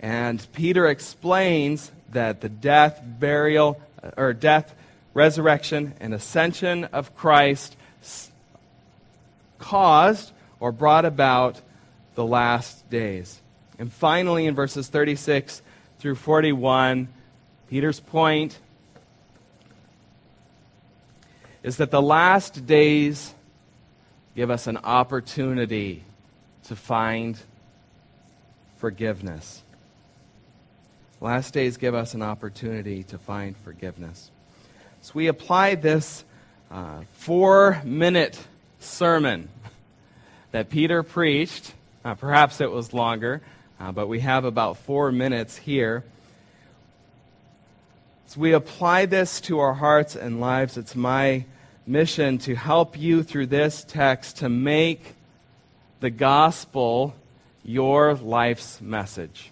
And 0.00 0.44
Peter 0.54 0.88
explains 0.88 1.92
that 2.12 2.40
the 2.40 2.48
death, 2.48 3.00
burial, 3.04 3.80
or 4.16 4.32
death, 4.32 4.74
resurrection, 5.12 5.94
and 6.00 6.14
ascension 6.14 6.84
of 6.84 7.14
Christ 7.14 7.76
caused 9.58 10.32
or 10.58 10.72
brought 10.72 11.04
about 11.04 11.60
the 12.20 12.26
last 12.26 12.90
days. 12.90 13.40
And 13.78 13.90
finally, 13.90 14.44
in 14.44 14.54
verses 14.54 14.88
36 14.88 15.62
through 16.00 16.16
41, 16.16 17.08
Peter's 17.70 17.98
point 17.98 18.58
is 21.62 21.78
that 21.78 21.90
the 21.90 22.02
last 22.02 22.66
days 22.66 23.32
give 24.36 24.50
us 24.50 24.66
an 24.66 24.76
opportunity 24.76 26.04
to 26.64 26.76
find 26.76 27.38
forgiveness. 28.76 29.62
Last 31.22 31.54
days 31.54 31.78
give 31.78 31.94
us 31.94 32.12
an 32.12 32.20
opportunity 32.20 33.04
to 33.04 33.16
find 33.16 33.56
forgiveness. 33.56 34.30
So 35.00 35.12
we 35.14 35.28
apply 35.28 35.76
this 35.76 36.22
uh, 36.70 37.00
four 37.14 37.80
minute 37.82 38.38
sermon 38.78 39.48
that 40.52 40.68
Peter 40.68 41.02
preached. 41.02 41.72
Uh, 42.02 42.14
perhaps 42.14 42.62
it 42.62 42.70
was 42.70 42.94
longer, 42.94 43.42
uh, 43.78 43.92
but 43.92 44.08
we 44.08 44.20
have 44.20 44.46
about 44.46 44.78
four 44.78 45.12
minutes 45.12 45.56
here. 45.56 46.02
So 48.26 48.40
we 48.40 48.54
apply 48.54 49.06
this 49.06 49.40
to 49.42 49.58
our 49.58 49.74
hearts 49.74 50.16
and 50.16 50.40
lives. 50.40 50.78
It's 50.78 50.96
my 50.96 51.44
mission 51.86 52.38
to 52.38 52.54
help 52.54 52.98
you 52.98 53.22
through 53.22 53.46
this 53.46 53.84
text 53.84 54.38
to 54.38 54.48
make 54.48 55.14
the 56.00 56.08
gospel 56.08 57.14
your 57.64 58.14
life's 58.14 58.80
message. 58.80 59.50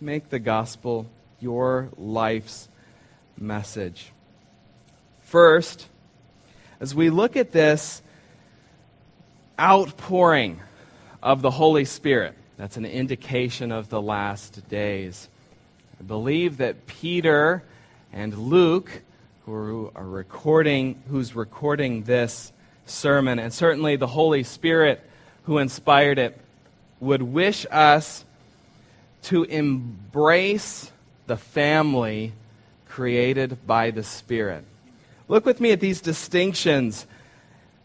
Make 0.00 0.30
the 0.30 0.38
gospel 0.38 1.06
your 1.38 1.90
life's 1.98 2.68
message. 3.36 4.10
First, 5.20 5.86
as 6.80 6.94
we 6.94 7.10
look 7.10 7.36
at 7.36 7.52
this 7.52 8.00
outpouring 9.58 10.60
of 11.22 11.42
the 11.42 11.50
Holy 11.50 11.84
Spirit, 11.84 12.34
that's 12.56 12.76
an 12.76 12.84
indication 12.84 13.72
of 13.72 13.88
the 13.88 14.00
last 14.00 14.68
days. 14.68 15.28
I 15.98 16.02
believe 16.04 16.58
that 16.58 16.86
Peter 16.86 17.62
and 18.12 18.36
Luke, 18.36 19.02
who 19.46 19.90
are 19.94 20.06
recording, 20.06 21.02
who's 21.10 21.34
recording 21.34 22.04
this 22.04 22.52
sermon, 22.86 23.38
and 23.38 23.52
certainly 23.52 23.96
the 23.96 24.06
Holy 24.06 24.42
Spirit 24.42 25.00
who 25.44 25.58
inspired 25.58 26.18
it, 26.18 26.38
would 27.00 27.22
wish 27.22 27.66
us 27.70 28.24
to 29.22 29.44
embrace 29.44 30.90
the 31.26 31.36
family 31.36 32.32
created 32.88 33.66
by 33.66 33.90
the 33.90 34.02
Spirit. 34.02 34.64
Look 35.28 35.46
with 35.46 35.60
me 35.60 35.70
at 35.70 35.80
these 35.80 36.00
distinctions 36.00 37.06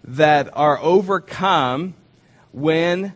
that 0.03 0.49
are 0.53 0.79
overcome 0.79 1.93
when, 2.51 3.13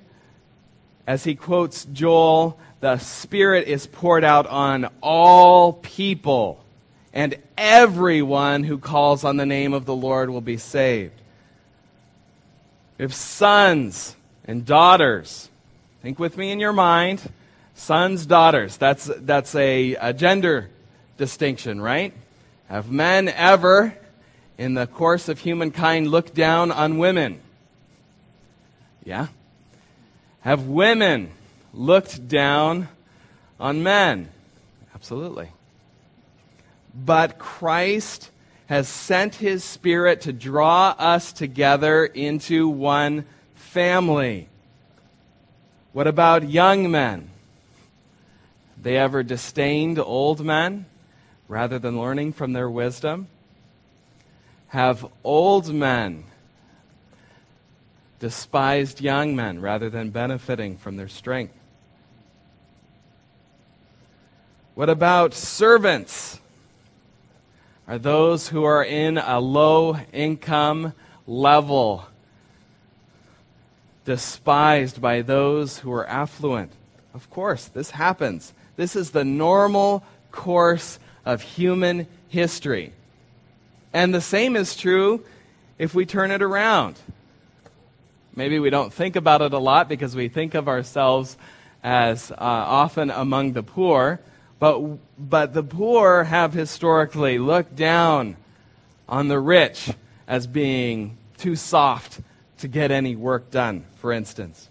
as 1.09 1.23
he 1.23 1.33
quotes 1.33 1.85
Joel, 1.85 2.59
the 2.81 2.99
Spirit 2.99 3.67
is 3.67 3.87
poured 3.87 4.23
out 4.23 4.45
on 4.45 4.87
all 5.01 5.73
people, 5.73 6.63
and 7.11 7.35
everyone 7.57 8.63
who 8.63 8.77
calls 8.77 9.23
on 9.23 9.35
the 9.35 9.45
name 9.47 9.73
of 9.73 9.85
the 9.85 9.95
Lord 9.95 10.29
will 10.29 10.39
be 10.39 10.57
saved. 10.57 11.19
If 12.99 13.11
sons 13.11 14.15
and 14.45 14.63
daughters, 14.67 15.49
think 16.03 16.19
with 16.19 16.37
me 16.37 16.51
in 16.51 16.59
your 16.59 16.73
mind, 16.73 17.23
Sons, 17.73 18.27
daughters. 18.27 18.77
That's, 18.77 19.09
that's 19.19 19.55
a, 19.55 19.95
a 19.95 20.13
gender 20.13 20.69
distinction, 21.17 21.81
right? 21.81 22.13
Have 22.67 22.91
men 22.91 23.29
ever, 23.29 23.97
in 24.59 24.75
the 24.75 24.85
course 24.85 25.27
of 25.27 25.39
humankind, 25.39 26.09
looked 26.09 26.35
down 26.35 26.71
on 26.71 26.99
women? 26.99 27.39
Yeah. 29.05 29.27
Have 30.41 30.65
women 30.65 31.31
looked 31.73 32.27
down 32.27 32.87
on 33.59 33.83
men? 33.83 34.29
Absolutely. 34.95 35.49
But 36.93 37.37
Christ 37.37 38.31
has 38.67 38.87
sent 38.87 39.35
his 39.35 39.63
Spirit 39.63 40.21
to 40.21 40.33
draw 40.33 40.95
us 40.97 41.33
together 41.33 42.05
into 42.05 42.69
one 42.69 43.25
family. 43.55 44.47
What 45.91 46.07
about 46.07 46.49
young 46.49 46.89
men? 46.89 47.29
They 48.81 48.95
ever 48.97 49.23
disdained 49.23 49.99
old 49.99 50.45
men 50.45 50.85
rather 51.47 51.79
than 51.79 51.99
learning 51.99 52.33
from 52.33 52.53
their 52.53 52.69
wisdom? 52.69 53.27
Have 54.67 55.05
old 55.23 55.73
men 55.73 56.23
despised 58.19 59.01
young 59.01 59.35
men 59.35 59.61
rather 59.61 59.89
than 59.89 60.09
benefiting 60.09 60.77
from 60.77 60.97
their 60.97 61.07
strength? 61.07 61.53
What 64.75 64.89
about 64.89 65.33
servants? 65.33 66.39
Are 67.87 67.97
those 67.97 68.47
who 68.47 68.63
are 68.63 68.83
in 68.83 69.17
a 69.17 69.39
low 69.39 69.97
income 70.13 70.93
level 71.25 72.05
despised 74.05 75.01
by 75.01 75.21
those 75.21 75.79
who 75.79 75.91
are 75.91 76.07
affluent? 76.07 76.71
Of 77.13 77.29
course, 77.29 77.65
this 77.65 77.91
happens. 77.91 78.53
This 78.75 78.95
is 78.95 79.11
the 79.11 79.25
normal 79.25 80.03
course 80.31 80.99
of 81.25 81.41
human 81.41 82.07
history. 82.29 82.93
And 83.91 84.13
the 84.13 84.21
same 84.21 84.55
is 84.55 84.75
true 84.75 85.25
if 85.77 85.95
we 85.95 86.05
turn 86.05 86.31
it 86.31 86.41
around. 86.41 86.99
Maybe 88.39 88.57
we 88.57 88.69
don't 88.69 88.93
think 88.93 89.17
about 89.17 89.41
it 89.41 89.51
a 89.51 89.59
lot 89.59 89.89
because 89.89 90.15
we 90.15 90.29
think 90.29 90.55
of 90.55 90.69
ourselves 90.69 91.35
as 91.83 92.31
uh, 92.31 92.35
often 92.39 93.11
among 93.11 93.51
the 93.51 93.63
poor, 93.63 94.21
but, 94.59 94.81
but 95.17 95.53
the 95.53 95.61
poor 95.61 96.23
have 96.23 96.53
historically 96.53 97.37
looked 97.37 97.75
down 97.75 98.37
on 99.09 99.27
the 99.27 99.41
rich 99.41 99.91
as 100.25 100.47
being 100.47 101.17
too 101.37 101.57
soft 101.57 102.21
to 102.59 102.69
get 102.69 102.91
any 102.91 103.13
work 103.13 103.51
done, 103.51 103.83
for 103.97 104.13
instance. 104.13 104.69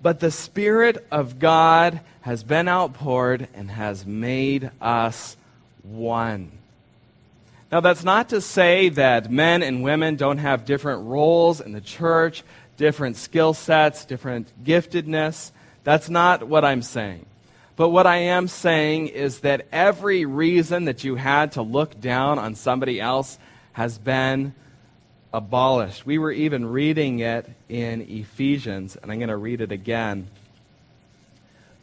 But 0.00 0.20
the 0.20 0.30
Spirit 0.30 1.06
of 1.10 1.38
God 1.38 2.00
has 2.22 2.42
been 2.42 2.66
outpoured 2.66 3.46
and 3.52 3.70
has 3.70 4.06
made 4.06 4.70
us 4.80 5.36
one. 5.82 6.55
Now, 7.70 7.80
that's 7.80 8.04
not 8.04 8.28
to 8.28 8.40
say 8.40 8.90
that 8.90 9.30
men 9.30 9.62
and 9.62 9.82
women 9.82 10.14
don't 10.16 10.38
have 10.38 10.64
different 10.64 11.06
roles 11.06 11.60
in 11.60 11.72
the 11.72 11.80
church, 11.80 12.44
different 12.76 13.16
skill 13.16 13.54
sets, 13.54 14.04
different 14.04 14.52
giftedness. 14.64 15.50
That's 15.82 16.08
not 16.08 16.44
what 16.44 16.64
I'm 16.64 16.82
saying. 16.82 17.26
But 17.74 17.88
what 17.90 18.06
I 18.06 18.16
am 18.16 18.48
saying 18.48 19.08
is 19.08 19.40
that 19.40 19.66
every 19.72 20.24
reason 20.24 20.84
that 20.84 21.04
you 21.04 21.16
had 21.16 21.52
to 21.52 21.62
look 21.62 22.00
down 22.00 22.38
on 22.38 22.54
somebody 22.54 23.00
else 23.00 23.38
has 23.72 23.98
been 23.98 24.54
abolished. 25.32 26.06
We 26.06 26.18
were 26.18 26.32
even 26.32 26.66
reading 26.66 27.18
it 27.18 27.50
in 27.68 28.00
Ephesians, 28.02 28.96
and 28.96 29.10
I'm 29.10 29.18
going 29.18 29.28
to 29.28 29.36
read 29.36 29.60
it 29.60 29.72
again 29.72 30.28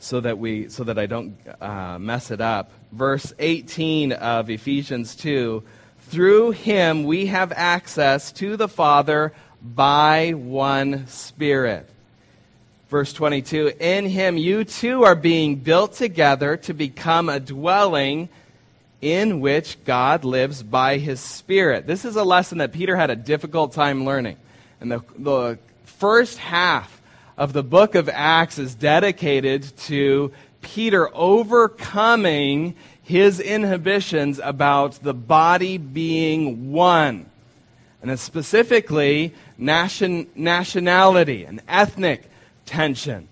so 0.04 0.20
that 0.20 0.38
we 0.38 0.68
so 0.68 0.84
that 0.84 1.00
I 1.00 1.06
don't 1.06 1.38
uh, 1.62 1.98
mess 1.98 2.30
it 2.30 2.42
up. 2.42 2.72
Verse 2.92 3.34
18 3.40 4.12
of 4.12 4.50
Ephesians 4.50 5.16
2: 5.16 5.64
Through 6.00 6.52
him 6.52 7.06
we 7.06 7.28
have 7.28 7.54
access 7.54 8.32
to 8.34 8.58
the 8.58 8.68
Father 8.68 9.32
by 9.62 10.32
one 10.32 11.08
Spirit. 11.08 11.90
Verse 12.90 13.14
22 13.14 13.72
In 13.80 14.06
him 14.06 14.38
you 14.38 14.66
too 14.66 15.04
are 15.04 15.16
being 15.16 15.56
built 15.56 15.94
together 15.94 16.58
to 16.58 16.74
become 16.74 17.30
a 17.30 17.40
dwelling 17.40 18.28
in 19.02 19.40
which 19.40 19.84
God 19.86 20.26
lives 20.26 20.62
by 20.62 20.98
his 20.98 21.22
Spirit. 21.22 21.88
This 21.88 22.04
is 22.04 22.18
a 22.18 22.24
lesson 22.24 22.58
that 22.58 22.74
Peter 22.74 22.98
had 22.98 23.10
a 23.10 23.16
difficult 23.16 23.72
time 23.72 24.06
learning. 24.06 24.36
And 24.82 24.92
the, 24.92 25.02
the 25.18 25.60
first 25.86 26.38
half 26.38 27.02
of 27.38 27.54
the 27.54 27.64
book 27.64 27.96
of 27.96 28.10
Acts 28.10 28.60
is 28.60 28.76
dedicated 28.76 29.76
to 29.78 30.32
Peter 30.62 31.10
overcoming 31.16 32.76
his 33.02 33.40
inhibitions 33.40 34.40
about 34.44 35.04
the 35.04 35.14
body 35.14 35.78
being 35.78 36.72
one. 36.72 37.26
And 38.02 38.20
specifically, 38.20 39.34
nation, 39.58 40.28
nationality 40.36 41.46
and 41.46 41.62
ethnic 41.68 42.30
tension. 42.66 43.28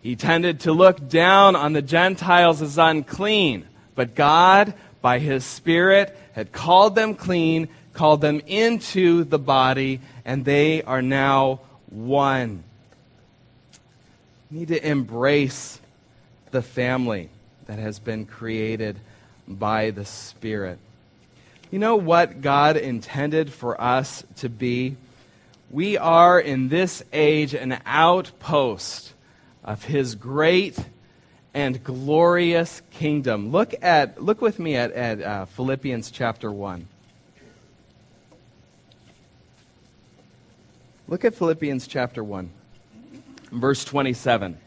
He 0.00 0.16
tended 0.16 0.60
to 0.60 0.72
look 0.72 1.08
down 1.08 1.56
on 1.56 1.72
the 1.72 1.82
Gentiles 1.82 2.60
as 2.62 2.78
unclean, 2.78 3.66
but 3.94 4.14
God 4.14 4.74
by 5.04 5.18
his 5.18 5.44
Spirit, 5.44 6.16
had 6.32 6.50
called 6.50 6.94
them 6.94 7.14
clean, 7.14 7.68
called 7.92 8.22
them 8.22 8.40
into 8.46 9.22
the 9.24 9.38
body, 9.38 10.00
and 10.24 10.46
they 10.46 10.82
are 10.84 11.02
now 11.02 11.60
one. 11.90 12.64
Need 14.54 14.68
to 14.68 14.88
embrace 14.88 15.80
the 16.52 16.62
family 16.62 17.28
that 17.66 17.80
has 17.80 17.98
been 17.98 18.24
created 18.24 19.00
by 19.48 19.90
the 19.90 20.04
Spirit. 20.04 20.78
You 21.72 21.80
know 21.80 21.96
what 21.96 22.40
God 22.40 22.76
intended 22.76 23.52
for 23.52 23.80
us 23.80 24.22
to 24.36 24.48
be? 24.48 24.94
We 25.72 25.98
are 25.98 26.38
in 26.38 26.68
this 26.68 27.02
age 27.12 27.52
an 27.52 27.80
outpost 27.84 29.14
of 29.64 29.86
His 29.86 30.14
great 30.14 30.78
and 31.52 31.82
glorious 31.82 32.80
kingdom. 32.92 33.50
Look 33.50 33.74
at 33.82 34.22
look 34.22 34.40
with 34.40 34.60
me 34.60 34.76
at, 34.76 34.92
at 34.92 35.20
uh, 35.20 35.44
Philippians 35.46 36.12
chapter 36.12 36.52
1. 36.52 36.86
Look 41.08 41.24
at 41.24 41.34
Philippians 41.34 41.88
chapter 41.88 42.22
1, 42.22 42.50
verse 43.54 43.84
27. 43.84 44.58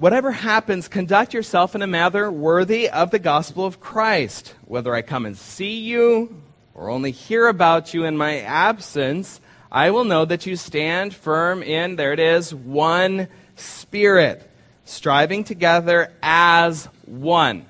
Whatever 0.00 0.32
happens, 0.32 0.88
conduct 0.88 1.34
yourself 1.34 1.74
in 1.74 1.82
a 1.82 1.86
manner 1.86 2.32
worthy 2.32 2.88
of 2.88 3.10
the 3.10 3.18
gospel 3.18 3.66
of 3.66 3.80
Christ. 3.80 4.54
Whether 4.64 4.94
I 4.94 5.02
come 5.02 5.26
and 5.26 5.36
see 5.36 5.80
you 5.80 6.42
or 6.74 6.88
only 6.88 7.10
hear 7.10 7.48
about 7.48 7.92
you 7.92 8.04
in 8.04 8.16
my 8.16 8.40
absence, 8.40 9.42
I 9.70 9.90
will 9.90 10.04
know 10.04 10.24
that 10.24 10.46
you 10.46 10.56
stand 10.56 11.14
firm 11.14 11.62
in, 11.62 11.96
there 11.96 12.14
it 12.14 12.18
is, 12.18 12.54
one 12.54 13.28
spirit, 13.56 14.50
striving 14.86 15.44
together 15.44 16.10
as 16.22 16.86
one 17.04 17.66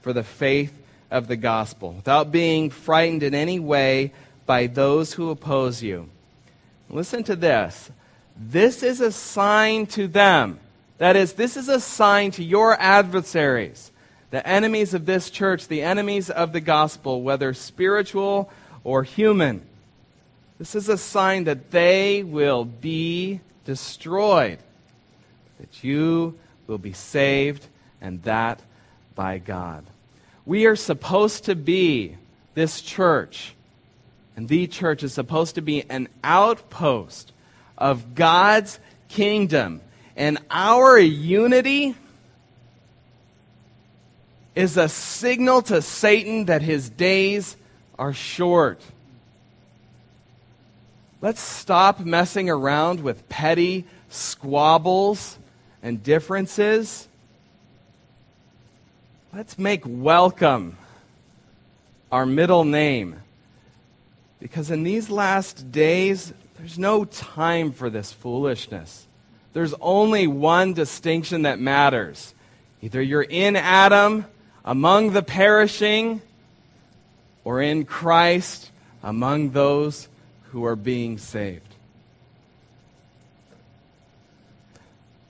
for 0.00 0.14
the 0.14 0.24
faith 0.24 0.81
of 1.12 1.28
the 1.28 1.36
gospel, 1.36 1.92
without 1.92 2.32
being 2.32 2.70
frightened 2.70 3.22
in 3.22 3.34
any 3.34 3.60
way 3.60 4.12
by 4.46 4.66
those 4.66 5.12
who 5.12 5.30
oppose 5.30 5.82
you. 5.82 6.08
Listen 6.90 7.22
to 7.24 7.36
this. 7.36 7.90
This 8.36 8.82
is 8.82 9.00
a 9.00 9.12
sign 9.12 9.86
to 9.88 10.08
them. 10.08 10.58
That 10.98 11.14
is, 11.14 11.34
this 11.34 11.56
is 11.56 11.68
a 11.68 11.80
sign 11.80 12.32
to 12.32 12.42
your 12.42 12.76
adversaries 12.80 13.92
the 14.32 14.46
enemies 14.48 14.94
of 14.94 15.04
this 15.04 15.28
church, 15.28 15.68
the 15.68 15.82
enemies 15.82 16.30
of 16.30 16.54
the 16.54 16.60
gospel, 16.60 17.20
whether 17.20 17.52
spiritual 17.52 18.50
or 18.82 19.02
human. 19.02 19.60
This 20.58 20.74
is 20.74 20.88
a 20.88 20.96
sign 20.96 21.44
that 21.44 21.70
they 21.70 22.22
will 22.22 22.64
be 22.64 23.40
destroyed, 23.66 24.58
that 25.60 25.84
you 25.84 26.38
will 26.66 26.78
be 26.78 26.94
saved, 26.94 27.66
and 28.00 28.22
that 28.22 28.58
by 29.14 29.36
God. 29.36 29.84
We 30.44 30.66
are 30.66 30.76
supposed 30.76 31.44
to 31.44 31.54
be 31.54 32.16
this 32.54 32.80
church, 32.80 33.54
and 34.36 34.48
the 34.48 34.66
church 34.66 35.02
is 35.02 35.14
supposed 35.14 35.54
to 35.54 35.62
be 35.62 35.84
an 35.88 36.08
outpost 36.24 37.32
of 37.78 38.14
God's 38.14 38.78
kingdom. 39.08 39.80
And 40.16 40.38
our 40.50 40.98
unity 40.98 41.94
is 44.54 44.76
a 44.76 44.88
signal 44.88 45.62
to 45.62 45.80
Satan 45.80 46.46
that 46.46 46.62
his 46.62 46.90
days 46.90 47.56
are 47.98 48.12
short. 48.12 48.80
Let's 51.20 51.40
stop 51.40 52.00
messing 52.00 52.50
around 52.50 53.00
with 53.00 53.28
petty 53.28 53.84
squabbles 54.08 55.38
and 55.82 56.02
differences. 56.02 57.08
Let's 59.34 59.58
make 59.58 59.80
welcome 59.86 60.76
our 62.10 62.26
middle 62.26 62.64
name. 62.64 63.22
Because 64.38 64.70
in 64.70 64.82
these 64.82 65.08
last 65.08 65.72
days, 65.72 66.34
there's 66.58 66.78
no 66.78 67.06
time 67.06 67.72
for 67.72 67.88
this 67.88 68.12
foolishness. 68.12 69.06
There's 69.54 69.72
only 69.80 70.26
one 70.26 70.74
distinction 70.74 71.42
that 71.42 71.58
matters. 71.58 72.34
Either 72.82 73.00
you're 73.00 73.22
in 73.22 73.56
Adam 73.56 74.26
among 74.66 75.12
the 75.12 75.22
perishing 75.22 76.20
or 77.42 77.62
in 77.62 77.86
Christ 77.86 78.70
among 79.02 79.52
those 79.52 80.08
who 80.50 80.66
are 80.66 80.76
being 80.76 81.16
saved. 81.16 81.74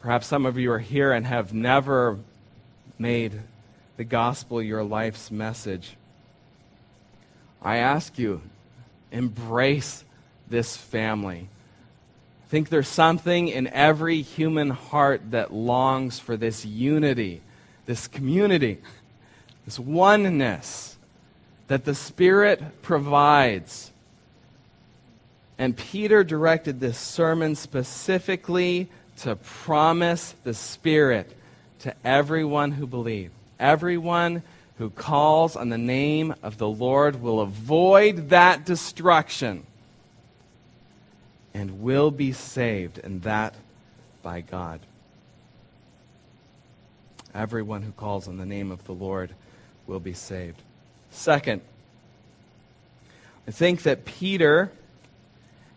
Perhaps 0.01 0.27
some 0.27 0.45
of 0.45 0.59
you 0.59 0.73
are 0.73 0.81
here 0.81 1.13
and 1.13 1.25
have 1.25 1.55
never 1.55 2.19
made 2.99 3.39
the 4.03 4.09
gospel 4.09 4.61
your 4.61 4.83
life's 4.83 5.31
message. 5.31 5.95
I 7.63 7.77
ask 7.77 8.19
you, 8.19 8.43
embrace 9.13 10.03
this 10.49 10.77
family. 10.77 11.47
I 12.45 12.49
think 12.49 12.69
there's 12.69 12.89
something 12.89 13.47
in 13.47 13.69
every 13.69 14.21
human 14.23 14.71
heart 14.71 15.31
that 15.31 15.53
longs 15.53 16.19
for 16.19 16.37
this 16.37 16.65
unity, 16.65 17.43
this 17.87 18.09
community 18.09 18.79
this 19.67 19.79
oneness 19.79 20.97
that 21.69 21.85
the 21.85 21.95
Spirit 21.95 22.83
provides. 22.83 23.93
And 25.59 25.77
Peter 25.77 26.25
directed 26.25 26.81
this 26.81 26.99
sermon 26.99 27.55
specifically 27.55 28.89
to 29.19 29.37
promise 29.37 30.35
the 30.43 30.55
Spirit 30.55 31.37
to 31.79 31.95
everyone 32.05 32.73
who 32.73 32.89
believes. 32.89 33.33
Everyone 33.63 34.43
who 34.79 34.91
calls 34.91 35.55
on 35.55 35.69
the 35.69 35.79
name 35.79 36.35
of 36.43 36.59
the 36.59 36.69
Lord 36.69 37.23
will 37.23 37.39
avoid 37.39 38.31
that 38.31 38.67
destruction 38.67 39.65
and 41.55 41.81
will 41.81 42.11
be 42.11 42.33
saved, 42.33 42.99
and 42.99 43.23
that 43.23 43.55
by 44.21 44.41
God. 44.41 44.81
Everyone 47.33 47.83
who 47.83 47.93
calls 47.93 48.27
on 48.27 48.37
the 48.37 48.47
name 48.47 48.73
of 48.73 48.85
the 48.85 48.95
Lord 48.95 49.31
will 49.87 50.01
be 50.01 50.13
saved. 50.13 50.61
Second, 51.13 51.61
I 53.47 53.53
think 53.53 53.85
that 53.85 54.05
Peter 54.05 54.73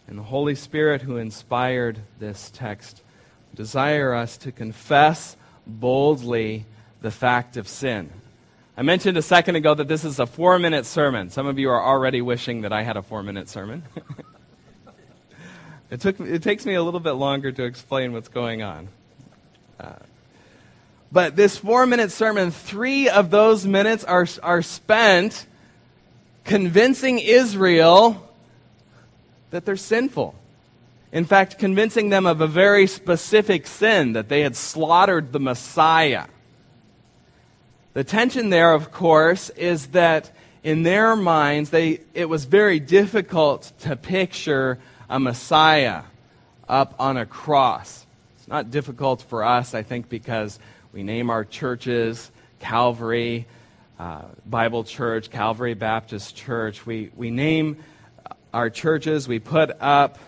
and 0.08 0.18
the 0.18 0.24
Holy 0.24 0.56
Spirit 0.56 1.04
who 1.04 1.18
inspired 1.18 2.00
this 2.18 2.50
text 2.52 3.04
desire 3.54 4.16
us 4.16 4.38
to 4.38 4.52
confess 4.52 5.38
boldly 5.68 6.66
the 7.06 7.12
fact 7.12 7.56
of 7.56 7.68
sin. 7.68 8.10
I 8.76 8.82
mentioned 8.82 9.16
a 9.16 9.22
second 9.22 9.56
ago 9.56 9.76
that 9.76 9.88
this 9.88 10.04
is 10.04 10.18
a 10.18 10.26
four 10.26 10.58
minute 10.58 10.88
sermon. 10.88 11.30
Some 11.30 11.46
of 11.46 11.60
you 11.60 11.70
are 11.70 11.80
already 11.80 12.20
wishing 12.20 12.62
that 12.62 12.74
I 12.74 12.82
had 12.82 12.98
a 12.98 13.04
four 13.04 13.22
minute 13.22 13.48
sermon. 13.48 13.84
it, 15.92 16.02
took, 16.02 16.20
it 16.20 16.42
takes 16.42 16.66
me 16.66 16.74
a 16.74 16.82
little 16.82 17.00
bit 17.00 17.12
longer 17.12 17.52
to 17.52 17.64
explain 17.64 18.12
what's 18.12 18.28
going 18.28 18.64
on. 18.64 18.88
Uh, 19.80 19.94
but 21.12 21.36
this 21.36 21.60
four 21.60 21.86
minute 21.86 22.12
sermon, 22.12 22.50
three 22.50 23.08
of 23.08 23.30
those 23.30 23.68
minutes 23.68 24.04
are, 24.04 24.26
are 24.42 24.64
spent 24.64 25.46
convincing 26.44 27.20
Israel 27.20 28.34
that 29.52 29.64
they're 29.64 29.78
sinful. 29.78 30.34
In 31.12 31.26
fact, 31.26 31.60
convincing 31.60 32.10
them 32.10 32.26
of 32.26 32.42
a 32.42 32.48
very 32.48 32.88
specific 32.88 33.68
sin, 33.68 34.14
that 34.14 34.28
they 34.28 34.42
had 34.42 34.56
slaughtered 34.56 35.34
the 35.34 35.40
Messiah. 35.40 36.26
The 37.96 38.04
tension 38.04 38.50
there, 38.50 38.74
of 38.74 38.92
course, 38.92 39.50
is 39.52 39.88
that 39.88 40.30
in 40.64 40.84
their 40.84 41.16
minds, 41.16 41.70
they, 41.70 42.02
it 42.14 42.28
was 42.28 42.44
very 42.44 42.82
difficult 42.82 43.72
to 43.80 43.96
picture 43.96 44.80
a 45.10 45.18
Messiah 45.18 46.04
up 46.68 46.94
on 47.00 47.16
a 47.16 47.26
cross. 47.26 48.06
It's 48.38 48.50
not 48.50 48.70
difficult 48.70 49.22
for 49.22 49.46
us, 49.46 49.74
I 49.74 49.84
think, 49.84 50.10
because 50.10 50.60
we 50.92 51.04
name 51.04 51.30
our 51.30 51.46
churches 51.46 52.32
Calvary 52.60 53.48
uh, 53.98 54.24
Bible 54.46 54.84
Church, 54.84 55.32
Calvary 55.32 55.74
Baptist 55.74 56.36
Church. 56.36 56.86
We, 56.86 57.12
we 57.16 57.32
name 57.32 57.78
our 58.54 58.70
churches, 58.70 59.26
we 59.26 59.40
put 59.40 59.72
up 59.80 60.20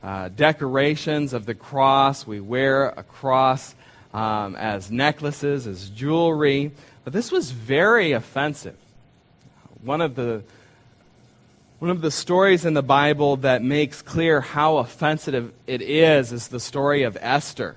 uh, 0.00 0.28
decorations 0.28 1.32
of 1.32 1.44
the 1.44 1.56
cross, 1.56 2.24
we 2.24 2.38
wear 2.38 2.90
a 2.90 3.02
cross 3.02 3.74
um, 4.14 4.54
as 4.54 4.92
necklaces, 4.92 5.66
as 5.66 5.90
jewelry. 5.90 6.70
But 7.06 7.12
this 7.12 7.30
was 7.30 7.52
very 7.52 8.10
offensive. 8.10 8.74
One 9.80 10.00
of 10.00 10.16
the 10.16 10.42
one 11.78 11.92
of 11.92 12.00
the 12.00 12.10
stories 12.10 12.64
in 12.64 12.74
the 12.74 12.82
Bible 12.82 13.36
that 13.36 13.62
makes 13.62 14.02
clear 14.02 14.40
how 14.40 14.78
offensive 14.78 15.52
it 15.68 15.82
is 15.82 16.32
is 16.32 16.48
the 16.48 16.58
story 16.58 17.04
of 17.04 17.16
Esther. 17.20 17.76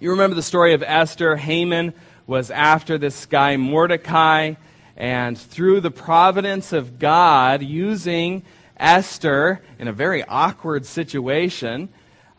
You 0.00 0.10
remember 0.10 0.34
the 0.34 0.42
story 0.42 0.74
of 0.74 0.82
Esther? 0.82 1.36
Haman 1.36 1.94
was 2.26 2.50
after 2.50 2.98
this 2.98 3.26
guy 3.26 3.56
Mordecai, 3.56 4.54
and 4.96 5.38
through 5.38 5.82
the 5.82 5.90
providence 5.92 6.72
of 6.72 6.98
God, 6.98 7.62
using 7.62 8.42
Esther 8.76 9.60
in 9.78 9.86
a 9.86 9.92
very 9.92 10.24
awkward 10.24 10.84
situation, 10.84 11.90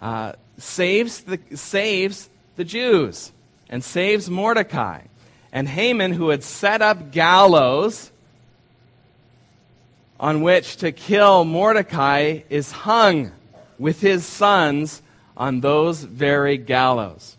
uh, 0.01 0.33
saves, 0.57 1.21
the, 1.21 1.39
saves 1.55 2.29
the 2.57 2.65
Jews 2.65 3.31
and 3.69 3.81
saves 3.81 4.29
Mordecai. 4.29 5.03
And 5.53 5.69
Haman, 5.69 6.13
who 6.13 6.29
had 6.29 6.43
set 6.43 6.81
up 6.81 7.11
gallows 7.11 8.09
on 10.19 10.41
which 10.41 10.77
to 10.77 10.91
kill 10.91 11.45
Mordecai, 11.45 12.39
is 12.49 12.71
hung 12.71 13.31
with 13.77 14.01
his 14.01 14.25
sons 14.25 15.03
on 15.37 15.61
those 15.61 16.03
very 16.03 16.57
gallows. 16.57 17.37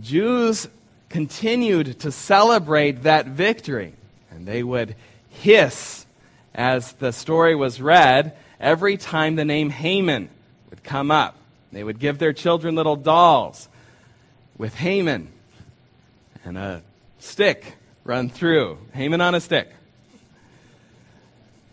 Jews 0.00 0.68
continued 1.10 2.00
to 2.00 2.10
celebrate 2.10 3.02
that 3.02 3.26
victory, 3.26 3.92
and 4.30 4.46
they 4.46 4.62
would 4.62 4.96
hiss 5.28 6.06
as 6.54 6.92
the 6.92 7.12
story 7.12 7.54
was 7.54 7.78
read 7.78 8.34
every 8.58 8.96
time 8.96 9.36
the 9.36 9.44
name 9.44 9.68
Haman 9.68 10.30
would 10.70 10.82
come 10.82 11.10
up. 11.10 11.36
They 11.72 11.84
would 11.84 11.98
give 11.98 12.18
their 12.18 12.32
children 12.32 12.74
little 12.74 12.96
dolls 12.96 13.68
with 14.56 14.74
Haman 14.76 15.32
and 16.46 16.56
a 16.56 16.82
stick 17.18 17.76
run 18.04 18.30
through. 18.30 18.78
Haman 18.92 19.20
on 19.20 19.34
a 19.34 19.40
stick. 19.40 19.68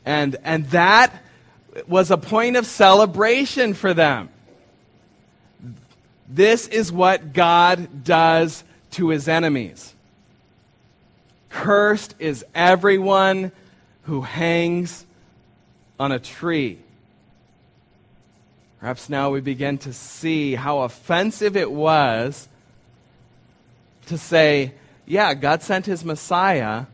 And, 0.04 0.36
and 0.44 0.66
that 0.72 1.14
was 1.88 2.12
a 2.12 2.18
point 2.18 2.58
of 2.58 2.66
celebration 2.66 3.76
for 3.76 3.94
them. 3.94 4.30
This 6.28 6.68
is 6.68 6.92
what 6.92 7.34
God 7.34 8.04
does 8.04 8.64
to 8.92 9.10
his 9.10 9.28
enemies. 9.28 9.94
Cursed 11.50 12.16
is 12.18 12.44
everyone 12.56 13.52
who 14.04 14.22
hangs 14.22 15.06
on 16.00 16.12
a 16.12 16.20
tree. 16.20 16.80
Perhaps 18.80 19.08
now 19.08 19.30
we 19.30 19.40
begin 19.40 19.78
to 19.80 19.94
see 19.94 20.56
how 20.56 20.80
offensive 20.80 21.56
it 21.56 21.72
was 21.72 22.50
to 24.08 24.18
say, 24.18 24.74
yeah, 25.06 25.34
God 25.34 25.62
sent 25.62 25.86
his 25.86 26.06
Messiah, 26.06 26.86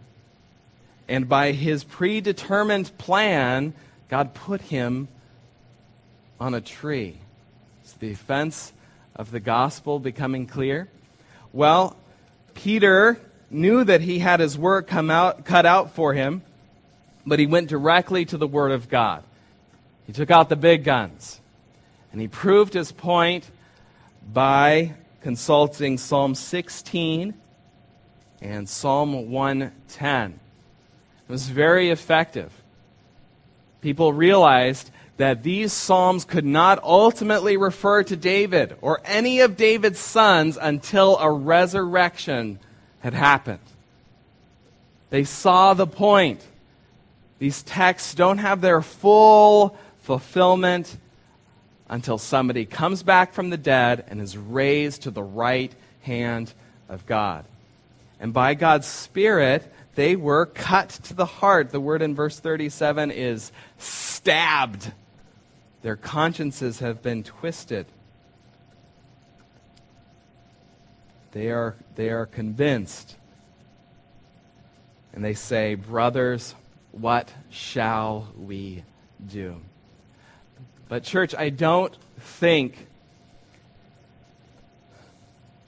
and 1.07 1.27
by 1.27 1.51
his 1.51 1.83
predetermined 1.83 2.97
plan, 2.97 3.73
God 4.09 4.33
put 4.33 4.61
him 4.61 5.07
on 6.39 6.53
a 6.53 6.61
tree. 6.61 7.17
Is 7.85 7.93
the 7.93 8.11
offense 8.11 8.73
of 9.15 9.31
the 9.31 9.39
gospel 9.39 9.99
becoming 9.99 10.47
clear? 10.47 10.87
Well, 11.51 11.95
Peter 12.53 13.19
knew 13.49 13.83
that 13.83 14.01
he 14.01 14.19
had 14.19 14.39
his 14.39 14.57
work 14.57 14.87
come 14.87 15.09
out, 15.09 15.45
cut 15.45 15.65
out 15.65 15.95
for 15.95 16.13
him, 16.13 16.41
but 17.25 17.39
he 17.39 17.47
went 17.47 17.69
directly 17.69 18.25
to 18.25 18.37
the 18.37 18.47
Word 18.47 18.71
of 18.71 18.89
God. 18.89 19.23
He 20.07 20.13
took 20.13 20.31
out 20.31 20.49
the 20.49 20.55
big 20.55 20.83
guns, 20.83 21.39
and 22.11 22.21
he 22.21 22.27
proved 22.27 22.73
his 22.73 22.91
point 22.91 23.49
by 24.31 24.93
consulting 25.21 25.97
Psalm 25.97 26.35
16 26.35 27.33
and 28.41 28.69
Psalm 28.69 29.31
110. 29.31 30.31
It 30.31 31.31
was 31.31 31.49
very 31.49 31.89
effective. 31.89 32.51
People 33.81 34.13
realized 34.13 34.91
that 35.17 35.43
these 35.43 35.73
Psalms 35.73 36.23
could 36.23 36.45
not 36.45 36.81
ultimately 36.81 37.57
refer 37.57 38.03
to 38.03 38.15
David 38.15 38.75
or 38.81 39.01
any 39.03 39.41
of 39.41 39.57
David's 39.57 39.99
sons 39.99 40.57
until 40.59 41.17
a 41.17 41.29
resurrection 41.29 42.59
had 42.99 43.13
happened. 43.13 43.59
They 45.09 45.25
saw 45.25 45.73
the 45.73 45.87
point. 45.87 46.45
These 47.39 47.63
texts 47.63 48.13
don't 48.13 48.37
have 48.37 48.61
their 48.61 48.81
full 48.81 49.77
fulfillment 49.99 50.97
until 51.89 52.17
somebody 52.17 52.65
comes 52.65 53.03
back 53.03 53.33
from 53.33 53.49
the 53.49 53.57
dead 53.57 54.05
and 54.07 54.21
is 54.21 54.37
raised 54.37 55.03
to 55.03 55.11
the 55.11 55.23
right 55.23 55.73
hand 56.01 56.53
of 56.87 57.05
God. 57.05 57.45
And 58.19 58.33
by 58.33 58.53
God's 58.53 58.87
Spirit, 58.87 59.71
they 59.95 60.15
were 60.15 60.45
cut 60.45 60.89
to 61.03 61.13
the 61.13 61.25
heart. 61.25 61.71
The 61.71 61.79
word 61.79 62.01
in 62.01 62.15
verse 62.15 62.39
37 62.39 63.11
is 63.11 63.51
stabbed. 63.77 64.91
Their 65.81 65.95
consciences 65.95 66.79
have 66.79 67.01
been 67.01 67.23
twisted. 67.23 67.87
They 71.31 71.51
are, 71.51 71.75
they 71.95 72.09
are 72.09 72.25
convinced. 72.25 73.15
And 75.13 75.23
they 75.23 75.33
say, 75.33 75.75
Brothers, 75.75 76.53
what 76.91 77.31
shall 77.49 78.27
we 78.37 78.83
do? 79.25 79.61
But, 80.89 81.03
church, 81.03 81.33
I 81.33 81.49
don't 81.49 81.95
think 82.19 82.87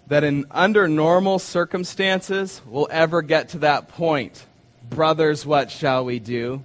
that 0.08 0.26
in 0.26 0.46
under 0.52 0.90
normal 0.90 1.40
circumstances 1.40 2.62
we'll 2.66 2.90
ever 2.92 3.22
get 3.22 3.50
to 3.50 3.60
that 3.60 3.88
point. 3.88 4.46
Brothers, 4.90 5.46
what 5.46 5.72
shall 5.72 6.04
we 6.04 6.20
do? 6.20 6.64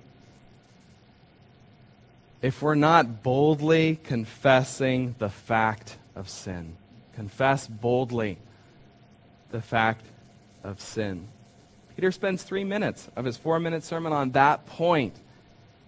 If 2.42 2.62
we're 2.62 2.74
not 2.74 3.22
boldly 3.22 4.00
confessing 4.02 5.14
the 5.18 5.28
fact 5.28 5.96
of 6.14 6.28
sin, 6.28 6.76
confess 7.14 7.66
boldly 7.66 8.38
the 9.50 9.60
fact 9.60 10.04
of 10.64 10.80
sin. 10.80 11.28
Peter 11.94 12.12
spends 12.12 12.42
three 12.42 12.64
minutes 12.64 13.08
of 13.16 13.24
his 13.24 13.36
four 13.36 13.58
minute 13.58 13.82
sermon 13.82 14.12
on 14.12 14.32
that 14.32 14.66
point. 14.66 15.14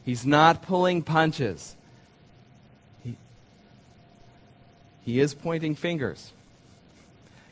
He's 0.04 0.24
not 0.24 0.62
pulling 0.62 1.02
punches. 1.02 1.76
He, 3.04 3.16
he 5.09 5.21
is 5.21 5.33
pointing 5.33 5.75
fingers. 5.75 6.35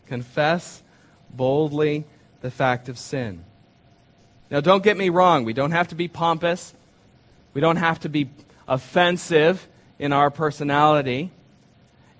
Confess 0.08 0.82
boldly 1.30 2.04
the 2.42 2.50
fact 2.50 2.90
of 2.90 2.98
sin. 2.98 3.44
Now, 4.50 4.60
don't 4.60 4.84
get 4.84 4.98
me 4.98 5.08
wrong. 5.08 5.46
We 5.46 5.54
don't 5.54 5.70
have 5.70 5.88
to 5.88 5.94
be 5.94 6.06
pompous. 6.06 6.74
We 7.54 7.62
don't 7.62 7.78
have 7.78 8.00
to 8.00 8.10
be 8.10 8.28
offensive 8.68 9.66
in 9.98 10.12
our 10.12 10.30
personality. 10.30 11.30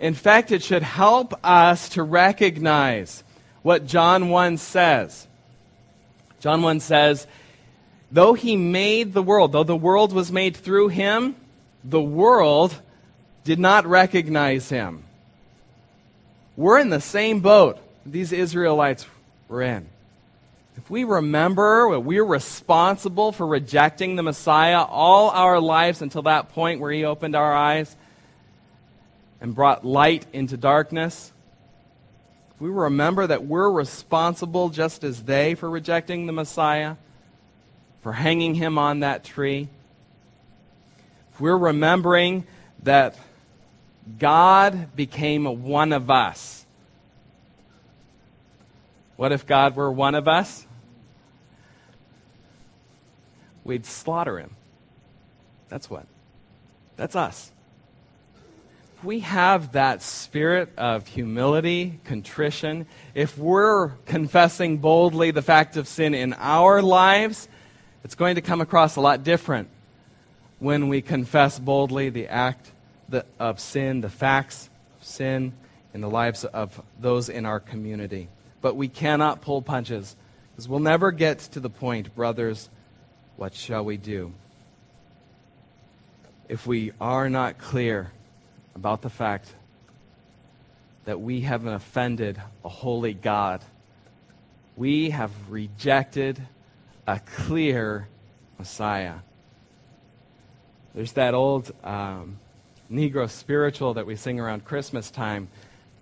In 0.01 0.15
fact, 0.15 0.53
it 0.53 0.63
should 0.63 0.83
help 0.83 1.35
us 1.45 1.91
to 1.91 2.03
recognize 2.03 3.23
what 3.61 3.85
John 3.85 4.31
1 4.31 4.57
says. 4.57 5.27
John 6.41 6.63
1 6.63 6.81
says, 6.81 7.27
Though 8.11 8.33
he 8.33 8.57
made 8.57 9.13
the 9.13 9.23
world, 9.23 9.53
though 9.53 9.65
the 9.65 9.77
world 9.77 10.15
was 10.15 10.33
made 10.33 10.57
through 10.57 10.89
him, 10.89 11.37
the 11.85 12.01
world 12.01 12.81
did 13.45 13.59
not 13.59 13.85
recognize 13.85 14.71
him. 14.71 15.03
We're 16.57 16.79
in 16.79 16.89
the 16.89 17.01
same 17.01 17.41
boat 17.41 17.79
these 18.07 18.33
Israelites 18.33 19.07
were 19.49 19.63
in. 19.63 19.87
If 20.77 20.91
we 20.91 21.05
remember 21.05 21.91
that 21.91 22.01
we're 22.01 22.25
responsible 22.25 23.33
for 23.33 23.47
rejecting 23.47 24.17
the 24.17 24.23
Messiah 24.23 24.83
all 24.83 25.31
our 25.31 25.61
lives 25.61 26.03
until 26.03 26.23
that 26.23 26.53
point 26.53 26.81
where 26.81 26.93
he 26.93 27.05
opened 27.05 27.35
our 27.35 27.53
eyes 27.53 27.95
and 29.41 29.55
brought 29.55 29.85
light 29.85 30.27
into 30.33 30.57
darkness, 30.57 31.33
if 32.55 32.61
we 32.61 32.71
remember 32.71 33.27
that 33.27 33.45
we're 33.45 33.71
responsible 33.71 34.71
just 34.71 35.05
as 35.05 35.23
they 35.23 35.55
for 35.55 35.69
rejecting 35.69 36.27
the 36.27 36.33
Messiah, 36.33 36.97
for 38.03 38.13
hanging 38.13 38.55
him 38.55 38.79
on 38.79 39.01
that 39.01 39.25
tree, 39.25 39.69
if 41.33 41.41
we're 41.41 41.57
remembering 41.57 42.47
that 42.83 43.19
God 44.19 44.95
became 44.95 45.65
one 45.65 45.93
of 45.93 46.11
us. 46.11 46.65
What 49.17 49.33
if 49.33 49.47
God 49.47 49.77
were 49.77 49.91
one 49.91 50.15
of 50.15 50.29
us? 50.29 50.67
We'd 53.65 53.85
slaughter 53.85 54.39
him. 54.39 54.55
That's 55.69 55.91
what. 55.91 56.07
That's 56.97 57.17
us. 57.17 57.51
We 59.03 59.21
have 59.21 59.73
that 59.73 60.03
spirit 60.03 60.73
of 60.79 61.07
humility, 61.07 61.99
contrition, 62.05 62.87
if 63.15 63.37
we're 63.37 63.89
confessing 64.07 64.79
boldly 64.79 65.33
the 65.33 65.43
fact 65.43 65.77
of 65.77 65.87
sin 65.87 66.15
in 66.15 66.33
our 66.35 66.81
lives, 66.81 67.49
it's 68.05 68.15
going 68.15 68.37
to 68.37 68.41
come 68.41 68.61
across 68.61 68.97
a 68.97 69.01
lot 69.01 69.23
different 69.23 69.69
when 70.61 70.89
we 70.89 71.03
confess 71.03 71.59
boldly 71.59 72.09
the 72.09 72.29
act 72.29 72.71
of 73.39 73.61
sin, 73.61 74.01
the 74.01 74.09
facts 74.09 74.69
of 74.99 75.07
sin 75.07 75.53
in 75.95 76.01
the 76.01 76.11
lives 76.11 76.45
of 76.45 76.83
those 77.01 77.29
in 77.29 77.47
our 77.47 77.61
community. 77.61 78.29
But 78.61 78.77
we 78.77 78.89
cannot 78.89 79.41
pull 79.41 79.63
punches 79.63 80.17
because 80.51 80.69
we'll 80.69 80.81
never 80.81 81.13
get 81.13 81.39
to 81.39 81.61
the 81.61 81.71
point, 81.71 82.15
brothers, 82.15 82.69
what 83.37 83.55
shall 83.55 83.85
we 83.85 83.97
do? 83.97 84.33
If 86.49 86.67
we 86.67 86.93
are 87.01 87.29
not 87.29 87.59
clear 87.59 88.13
about 88.75 89.03
the 89.03 89.11
fact 89.11 89.53
that 91.05 91.21
we 91.21 91.43
have 91.43 91.67
offended 91.67 92.41
a 92.65 92.69
holy 92.69 93.15
God, 93.15 93.63
we 94.77 95.11
have 95.11 95.31
rejected 95.49 96.41
a 97.07 97.21
clear 97.21 98.09
Messiah. 98.59 99.17
There's 100.95 101.13
that 101.13 101.35
old 101.35 101.73
um, 101.85 102.39
Negro 102.91 103.29
spiritual 103.29 103.95
that 103.95 104.07
we 104.07 104.17
sing 104.17 104.39
around 104.39 104.65
Christmas 104.65 105.11
time. 105.11 105.49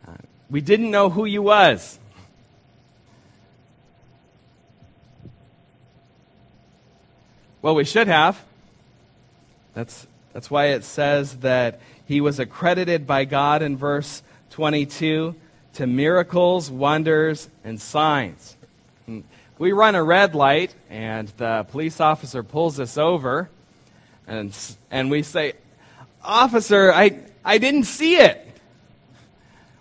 Uh, 0.06 0.12
we 0.50 0.60
didn't 0.60 0.90
know 0.90 1.08
who 1.10 1.24
you 1.24 1.42
was. 1.42 1.98
Well, 7.62 7.74
we 7.74 7.84
should 7.84 8.08
have. 8.08 8.44
That's, 9.72 10.06
that's 10.34 10.50
why 10.50 10.66
it 10.66 10.84
says 10.84 11.38
that 11.38 11.80
he 12.06 12.20
was 12.20 12.38
accredited 12.38 13.06
by 13.06 13.24
God 13.24 13.62
in 13.62 13.76
verse 13.76 14.22
22 14.50 15.34
to 15.74 15.86
miracles, 15.86 16.70
wonders, 16.70 17.48
and 17.64 17.80
signs. 17.80 18.56
We 19.58 19.72
run 19.72 19.94
a 19.94 20.02
red 20.02 20.34
light, 20.34 20.74
and 20.90 21.28
the 21.36 21.66
police 21.70 22.00
officer 22.00 22.42
pulls 22.42 22.78
us 22.78 22.98
over, 22.98 23.48
and, 24.26 24.56
and 24.90 25.10
we 25.10 25.22
say, 25.22 25.54
Officer, 26.24 26.92
I, 26.92 27.20
I 27.44 27.58
didn't 27.58 27.84
see 27.84 28.16
it. 28.16 28.40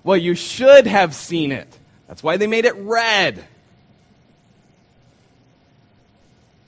Well, 0.03 0.17
you 0.17 0.35
should 0.35 0.85
have 0.85 1.15
seen 1.15 1.51
it. 1.51 1.67
That's 2.07 2.21
why 2.21 2.37
they 2.37 2.47
made 2.47 2.65
it 2.65 2.75
red. 2.75 3.45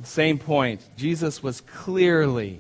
Same 0.04 0.38
point. 0.38 0.82
Jesus 0.98 1.42
was 1.42 1.62
clearly, 1.62 2.60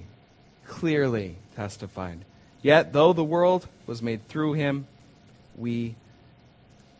clearly 0.65 1.35
testified. 1.55 2.19
Yet, 2.61 2.91
though 2.91 3.13
the 3.13 3.23
world 3.23 3.67
was 3.85 4.01
made 4.01 4.27
through 4.27 4.53
him, 4.53 4.87
we 5.55 5.95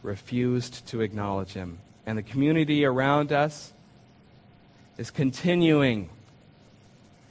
refused 0.04 0.86
to 0.88 1.02
acknowledge 1.02 1.54
him. 1.54 1.80
And 2.06 2.18
the 2.18 2.24
community 2.24 2.86
around 2.86 3.32
us 3.32 3.74
is 4.98 5.10
continuing 5.10 6.10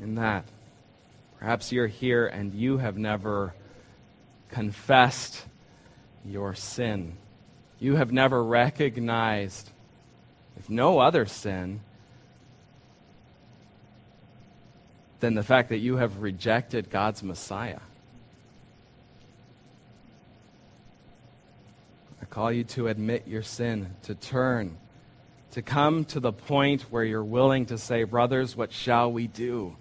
in 0.00 0.16
that. 0.16 0.44
Perhaps 1.44 1.72
you're 1.72 1.88
here 1.88 2.26
and 2.26 2.54
you 2.54 2.78
have 2.78 2.96
never 2.96 3.52
confessed 4.48 5.44
your 6.24 6.54
sin. 6.54 7.18
You 7.78 7.96
have 7.96 8.10
never 8.10 8.42
recognized, 8.42 9.68
if 10.56 10.70
no 10.70 11.00
other 11.00 11.26
sin, 11.26 11.80
than 15.20 15.34
the 15.34 15.42
fact 15.42 15.68
that 15.68 15.80
you 15.80 15.98
have 15.98 16.22
rejected 16.22 16.88
God's 16.88 17.22
Messiah. 17.22 17.80
I 22.22 22.24
call 22.24 22.50
you 22.50 22.64
to 22.64 22.88
admit 22.88 23.28
your 23.28 23.42
sin, 23.42 23.94
to 24.04 24.14
turn, 24.14 24.78
to 25.50 25.60
come 25.60 26.06
to 26.06 26.20
the 26.20 26.32
point 26.32 26.86
where 26.90 27.04
you're 27.04 27.22
willing 27.22 27.66
to 27.66 27.76
say, 27.76 28.04
Brothers, 28.04 28.56
what 28.56 28.72
shall 28.72 29.12
we 29.12 29.26
do? 29.26 29.76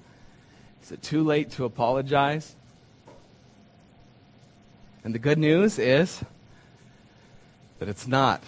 Is 0.83 0.91
it 0.91 1.01
too 1.01 1.23
late 1.23 1.51
to 1.51 1.63
apologize? 1.63 2.55
And 5.05 5.15
the 5.15 5.19
good 5.19 5.37
news 5.37 5.79
is 5.79 6.21
that 7.79 7.87
it's 7.87 8.05
not. 8.05 8.43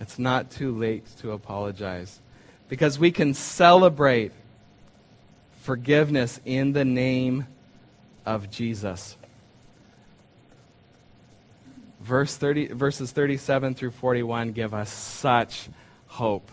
It's 0.00 0.18
not 0.18 0.50
too 0.50 0.76
late 0.76 1.04
to 1.20 1.30
apologize. 1.30 2.18
Because 2.68 2.98
we 2.98 3.12
can 3.12 3.32
celebrate 3.32 4.32
forgiveness 5.60 6.40
in 6.44 6.72
the 6.72 6.84
name 6.84 7.46
of 8.26 8.50
Jesus. 8.50 9.16
Verse 12.00 12.36
30, 12.36 12.72
verses 12.72 13.12
37 13.12 13.74
through 13.74 13.92
41 13.92 14.50
give 14.50 14.74
us 14.74 14.92
such 14.92 15.68
hope. 16.08 16.50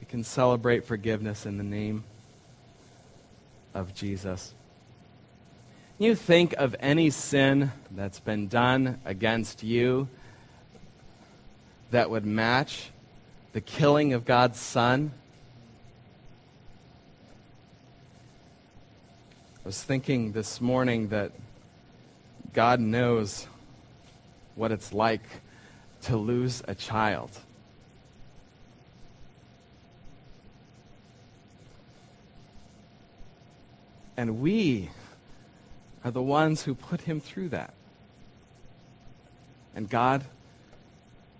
We 0.00 0.06
can 0.06 0.24
celebrate 0.24 0.84
forgiveness 0.84 1.46
in 1.46 1.56
the 1.56 1.64
name 1.64 2.02
of 3.78 3.94
Jesus. 3.94 4.54
You 5.98 6.14
think 6.14 6.52
of 6.54 6.74
any 6.80 7.10
sin 7.10 7.72
that's 7.92 8.20
been 8.20 8.48
done 8.48 9.00
against 9.04 9.62
you 9.62 10.08
that 11.90 12.10
would 12.10 12.26
match 12.26 12.90
the 13.52 13.60
killing 13.60 14.12
of 14.12 14.24
God's 14.24 14.58
Son? 14.58 15.12
I 19.64 19.68
was 19.68 19.82
thinking 19.82 20.32
this 20.32 20.60
morning 20.60 21.08
that 21.08 21.32
God 22.52 22.80
knows 22.80 23.46
what 24.56 24.72
it's 24.72 24.92
like 24.92 25.22
to 26.02 26.16
lose 26.16 26.62
a 26.66 26.74
child. 26.74 27.30
And 34.18 34.40
we 34.40 34.90
are 36.04 36.10
the 36.10 36.20
ones 36.20 36.64
who 36.64 36.74
put 36.74 37.02
him 37.02 37.20
through 37.20 37.50
that. 37.50 37.72
And 39.76 39.88
God 39.88 40.24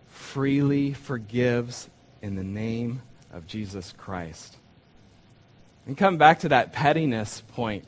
freely 0.06 0.92
forgives 0.92 1.90
in 2.22 2.36
the 2.36 2.44
name 2.44 3.02
of 3.32 3.48
Jesus 3.48 3.92
Christ. 3.98 4.56
And 5.88 5.98
come 5.98 6.18
back 6.18 6.38
to 6.40 6.50
that 6.50 6.72
pettiness 6.72 7.42
point. 7.54 7.84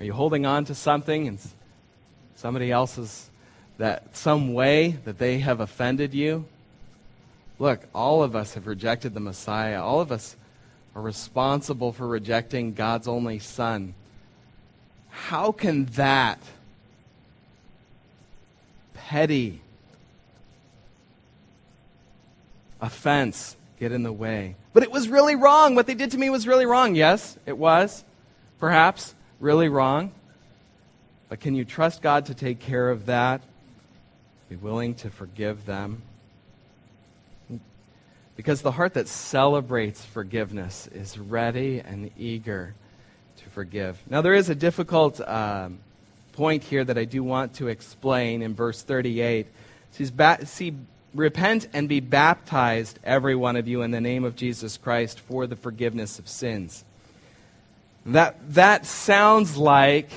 Are 0.00 0.04
you 0.04 0.12
holding 0.12 0.44
on 0.44 0.64
to 0.64 0.74
something 0.74 1.28
and 1.28 1.38
somebody 2.34 2.72
else's 2.72 3.30
that 3.78 4.16
some 4.16 4.54
way 4.54 4.98
that 5.04 5.18
they 5.18 5.38
have 5.38 5.60
offended 5.60 6.14
you? 6.14 6.46
Look, 7.60 7.86
all 7.94 8.24
of 8.24 8.34
us 8.34 8.54
have 8.54 8.66
rejected 8.66 9.14
the 9.14 9.20
Messiah. 9.20 9.80
All 9.80 10.00
of 10.00 10.10
us 10.10 10.34
are 10.98 11.00
responsible 11.00 11.92
for 11.92 12.08
rejecting 12.08 12.74
God's 12.74 13.06
only 13.06 13.38
Son. 13.38 13.94
How 15.10 15.52
can 15.52 15.84
that 15.94 16.40
petty 18.94 19.60
offense 22.80 23.56
get 23.78 23.92
in 23.92 24.02
the 24.02 24.12
way? 24.12 24.56
But 24.72 24.82
it 24.82 24.90
was 24.90 25.08
really 25.08 25.36
wrong. 25.36 25.76
What 25.76 25.86
they 25.86 25.94
did 25.94 26.10
to 26.10 26.18
me 26.18 26.30
was 26.30 26.48
really 26.48 26.66
wrong. 26.66 26.96
Yes, 26.96 27.38
it 27.46 27.56
was. 27.56 28.02
Perhaps 28.58 29.14
really 29.38 29.68
wrong. 29.68 30.10
But 31.28 31.38
can 31.38 31.54
you 31.54 31.64
trust 31.64 32.02
God 32.02 32.26
to 32.26 32.34
take 32.34 32.58
care 32.58 32.90
of 32.90 33.06
that? 33.06 33.40
Be 34.48 34.56
willing 34.56 34.94
to 34.96 35.10
forgive 35.10 35.64
them? 35.64 36.02
Because 38.38 38.62
the 38.62 38.70
heart 38.70 38.94
that 38.94 39.08
celebrates 39.08 40.04
forgiveness 40.04 40.86
is 40.94 41.18
ready 41.18 41.80
and 41.80 42.12
eager 42.16 42.72
to 43.36 43.44
forgive. 43.46 44.00
Now, 44.08 44.20
there 44.20 44.34
is 44.34 44.48
a 44.48 44.54
difficult 44.54 45.20
um, 45.20 45.80
point 46.34 46.62
here 46.62 46.84
that 46.84 46.96
I 46.96 47.04
do 47.04 47.24
want 47.24 47.54
to 47.54 47.66
explain 47.66 48.42
in 48.42 48.54
verse 48.54 48.80
38. 48.80 49.48
Says, 49.90 50.12
See, 50.44 50.72
repent 51.16 51.66
and 51.72 51.88
be 51.88 51.98
baptized, 51.98 53.00
every 53.02 53.34
one 53.34 53.56
of 53.56 53.66
you, 53.66 53.82
in 53.82 53.90
the 53.90 54.00
name 54.00 54.22
of 54.22 54.36
Jesus 54.36 54.76
Christ 54.76 55.18
for 55.18 55.48
the 55.48 55.56
forgiveness 55.56 56.20
of 56.20 56.28
sins. 56.28 56.84
That, 58.06 58.36
that 58.54 58.86
sounds 58.86 59.56
like 59.56 60.10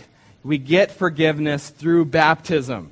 we 0.43 0.59
get 0.59 0.91
forgiveness 0.91 1.71
through 1.71 2.05
baptism. 2.05 2.91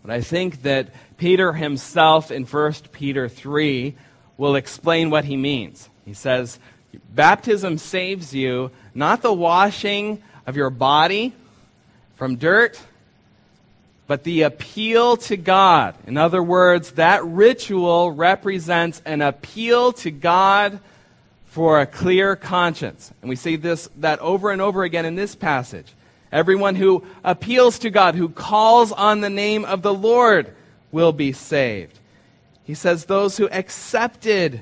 But 0.00 0.12
I 0.12 0.22
think 0.22 0.62
that 0.62 0.88
Peter 1.18 1.52
himself 1.52 2.30
in 2.30 2.46
1 2.46 2.72
Peter 2.90 3.28
3 3.28 3.94
will 4.40 4.56
explain 4.56 5.10
what 5.10 5.26
he 5.26 5.36
means. 5.36 5.90
He 6.06 6.14
says, 6.14 6.58
Baptism 7.14 7.76
saves 7.76 8.34
you, 8.34 8.70
not 8.94 9.20
the 9.20 9.32
washing 9.32 10.22
of 10.46 10.56
your 10.56 10.70
body 10.70 11.34
from 12.16 12.36
dirt, 12.36 12.80
but 14.06 14.24
the 14.24 14.42
appeal 14.42 15.18
to 15.18 15.36
God. 15.36 15.94
In 16.06 16.16
other 16.16 16.42
words, 16.42 16.92
that 16.92 17.22
ritual 17.22 18.12
represents 18.12 19.02
an 19.04 19.20
appeal 19.20 19.92
to 19.92 20.10
God 20.10 20.80
for 21.44 21.78
a 21.78 21.86
clear 21.86 22.34
conscience. 22.34 23.12
And 23.20 23.28
we 23.28 23.36
see 23.36 23.56
this 23.56 23.90
that 23.98 24.20
over 24.20 24.50
and 24.50 24.62
over 24.62 24.84
again 24.84 25.04
in 25.04 25.16
this 25.16 25.34
passage. 25.34 25.92
Everyone 26.32 26.76
who 26.76 27.04
appeals 27.22 27.78
to 27.80 27.90
God, 27.90 28.14
who 28.14 28.30
calls 28.30 28.90
on 28.90 29.20
the 29.20 29.28
name 29.28 29.66
of 29.66 29.82
the 29.82 29.92
Lord, 29.92 30.54
will 30.92 31.12
be 31.12 31.32
saved. 31.32 31.99
He 32.70 32.74
says 32.74 33.06
those 33.06 33.36
who 33.36 33.48
accepted 33.48 34.60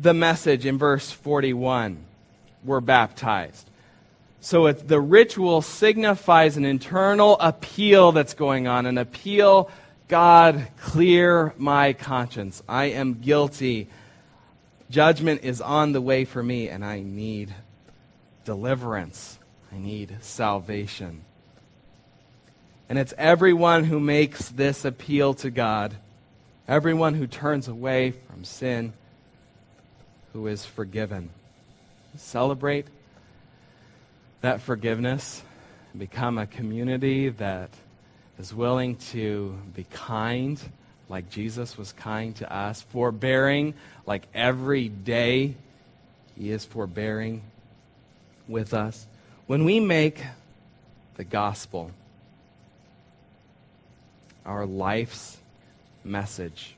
the 0.00 0.14
message 0.14 0.64
in 0.64 0.78
verse 0.78 1.10
41 1.10 2.04
were 2.62 2.80
baptized. 2.80 3.68
So 4.40 4.70
the 4.70 5.00
ritual 5.00 5.60
signifies 5.60 6.56
an 6.56 6.64
internal 6.64 7.36
appeal 7.40 8.12
that's 8.12 8.32
going 8.32 8.68
on, 8.68 8.86
an 8.86 8.96
appeal, 8.96 9.72
God, 10.06 10.68
clear 10.78 11.52
my 11.56 11.94
conscience. 11.94 12.62
I 12.68 12.84
am 12.84 13.14
guilty. 13.14 13.88
Judgment 14.88 15.42
is 15.42 15.60
on 15.60 15.90
the 15.90 16.00
way 16.00 16.24
for 16.24 16.44
me, 16.44 16.68
and 16.68 16.84
I 16.84 17.00
need 17.00 17.52
deliverance. 18.44 19.40
I 19.72 19.78
need 19.78 20.18
salvation. 20.20 21.22
And 22.88 23.00
it's 23.00 23.14
everyone 23.18 23.82
who 23.82 23.98
makes 23.98 24.48
this 24.50 24.84
appeal 24.84 25.34
to 25.34 25.50
God 25.50 25.96
Everyone 26.68 27.14
who 27.14 27.26
turns 27.26 27.66
away 27.66 28.10
from 28.10 28.44
sin, 28.44 28.92
who 30.34 30.46
is 30.48 30.66
forgiven. 30.66 31.30
Celebrate 32.18 32.86
that 34.42 34.60
forgiveness 34.60 35.42
become 35.96 36.36
a 36.36 36.46
community 36.46 37.30
that 37.30 37.70
is 38.38 38.52
willing 38.52 38.96
to 38.96 39.58
be 39.74 39.84
kind 39.90 40.60
like 41.08 41.30
Jesus 41.30 41.78
was 41.78 41.92
kind 41.92 42.36
to 42.36 42.52
us, 42.54 42.82
forbearing 42.82 43.72
like 44.04 44.26
every 44.34 44.90
day 44.90 45.54
he 46.36 46.50
is 46.50 46.66
forbearing 46.66 47.40
with 48.46 48.74
us. 48.74 49.06
When 49.46 49.64
we 49.64 49.80
make 49.80 50.22
the 51.16 51.24
gospel 51.24 51.92
our 54.44 54.66
life's 54.66 55.37
message. 56.08 56.74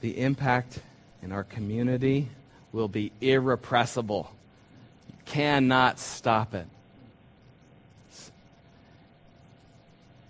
The 0.00 0.18
impact 0.18 0.80
in 1.22 1.32
our 1.32 1.44
community 1.44 2.28
will 2.72 2.88
be 2.88 3.12
irrepressible. 3.20 4.30
You 5.08 5.14
cannot 5.24 5.98
stop 5.98 6.54
it. 6.54 6.66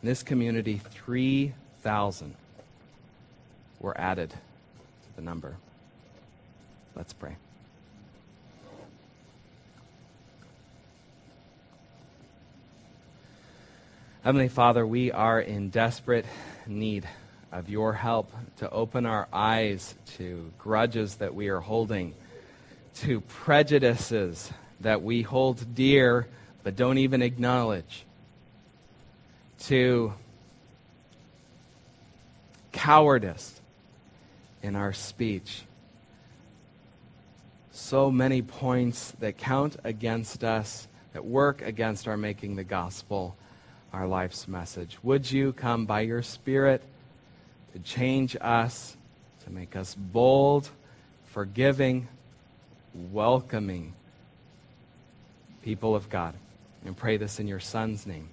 In 0.02 0.08
this 0.08 0.22
community, 0.22 0.80
3,000 0.90 2.34
were 3.80 3.98
added 3.98 4.30
to 4.30 5.16
the 5.16 5.22
number. 5.22 5.56
Let's 6.94 7.12
pray. 7.12 7.36
Heavenly 14.28 14.48
Father, 14.48 14.86
we 14.86 15.10
are 15.10 15.40
in 15.40 15.70
desperate 15.70 16.26
need 16.66 17.08
of 17.50 17.70
your 17.70 17.94
help 17.94 18.30
to 18.58 18.68
open 18.68 19.06
our 19.06 19.26
eyes 19.32 19.94
to 20.18 20.52
grudges 20.58 21.14
that 21.14 21.34
we 21.34 21.48
are 21.48 21.60
holding, 21.60 22.12
to 22.96 23.22
prejudices 23.22 24.52
that 24.80 25.02
we 25.02 25.22
hold 25.22 25.74
dear 25.74 26.28
but 26.62 26.76
don't 26.76 26.98
even 26.98 27.22
acknowledge, 27.22 28.04
to 29.60 30.12
cowardice 32.70 33.62
in 34.62 34.76
our 34.76 34.92
speech. 34.92 35.62
So 37.72 38.10
many 38.10 38.42
points 38.42 39.12
that 39.20 39.38
count 39.38 39.78
against 39.84 40.44
us, 40.44 40.86
that 41.14 41.24
work 41.24 41.62
against 41.62 42.06
our 42.06 42.18
making 42.18 42.56
the 42.56 42.64
gospel 42.64 43.34
our 43.92 44.06
life's 44.06 44.48
message. 44.48 44.98
Would 45.02 45.30
you 45.30 45.52
come 45.52 45.86
by 45.86 46.02
your 46.02 46.22
Spirit 46.22 46.82
to 47.72 47.78
change 47.80 48.36
us, 48.40 48.96
to 49.44 49.50
make 49.52 49.76
us 49.76 49.94
bold, 49.94 50.70
forgiving, 51.26 52.08
welcoming 52.94 53.94
people 55.62 55.94
of 55.94 56.08
God? 56.08 56.34
And 56.84 56.96
pray 56.96 57.16
this 57.16 57.40
in 57.40 57.48
your 57.48 57.60
Son's 57.60 58.06
name. 58.06 58.28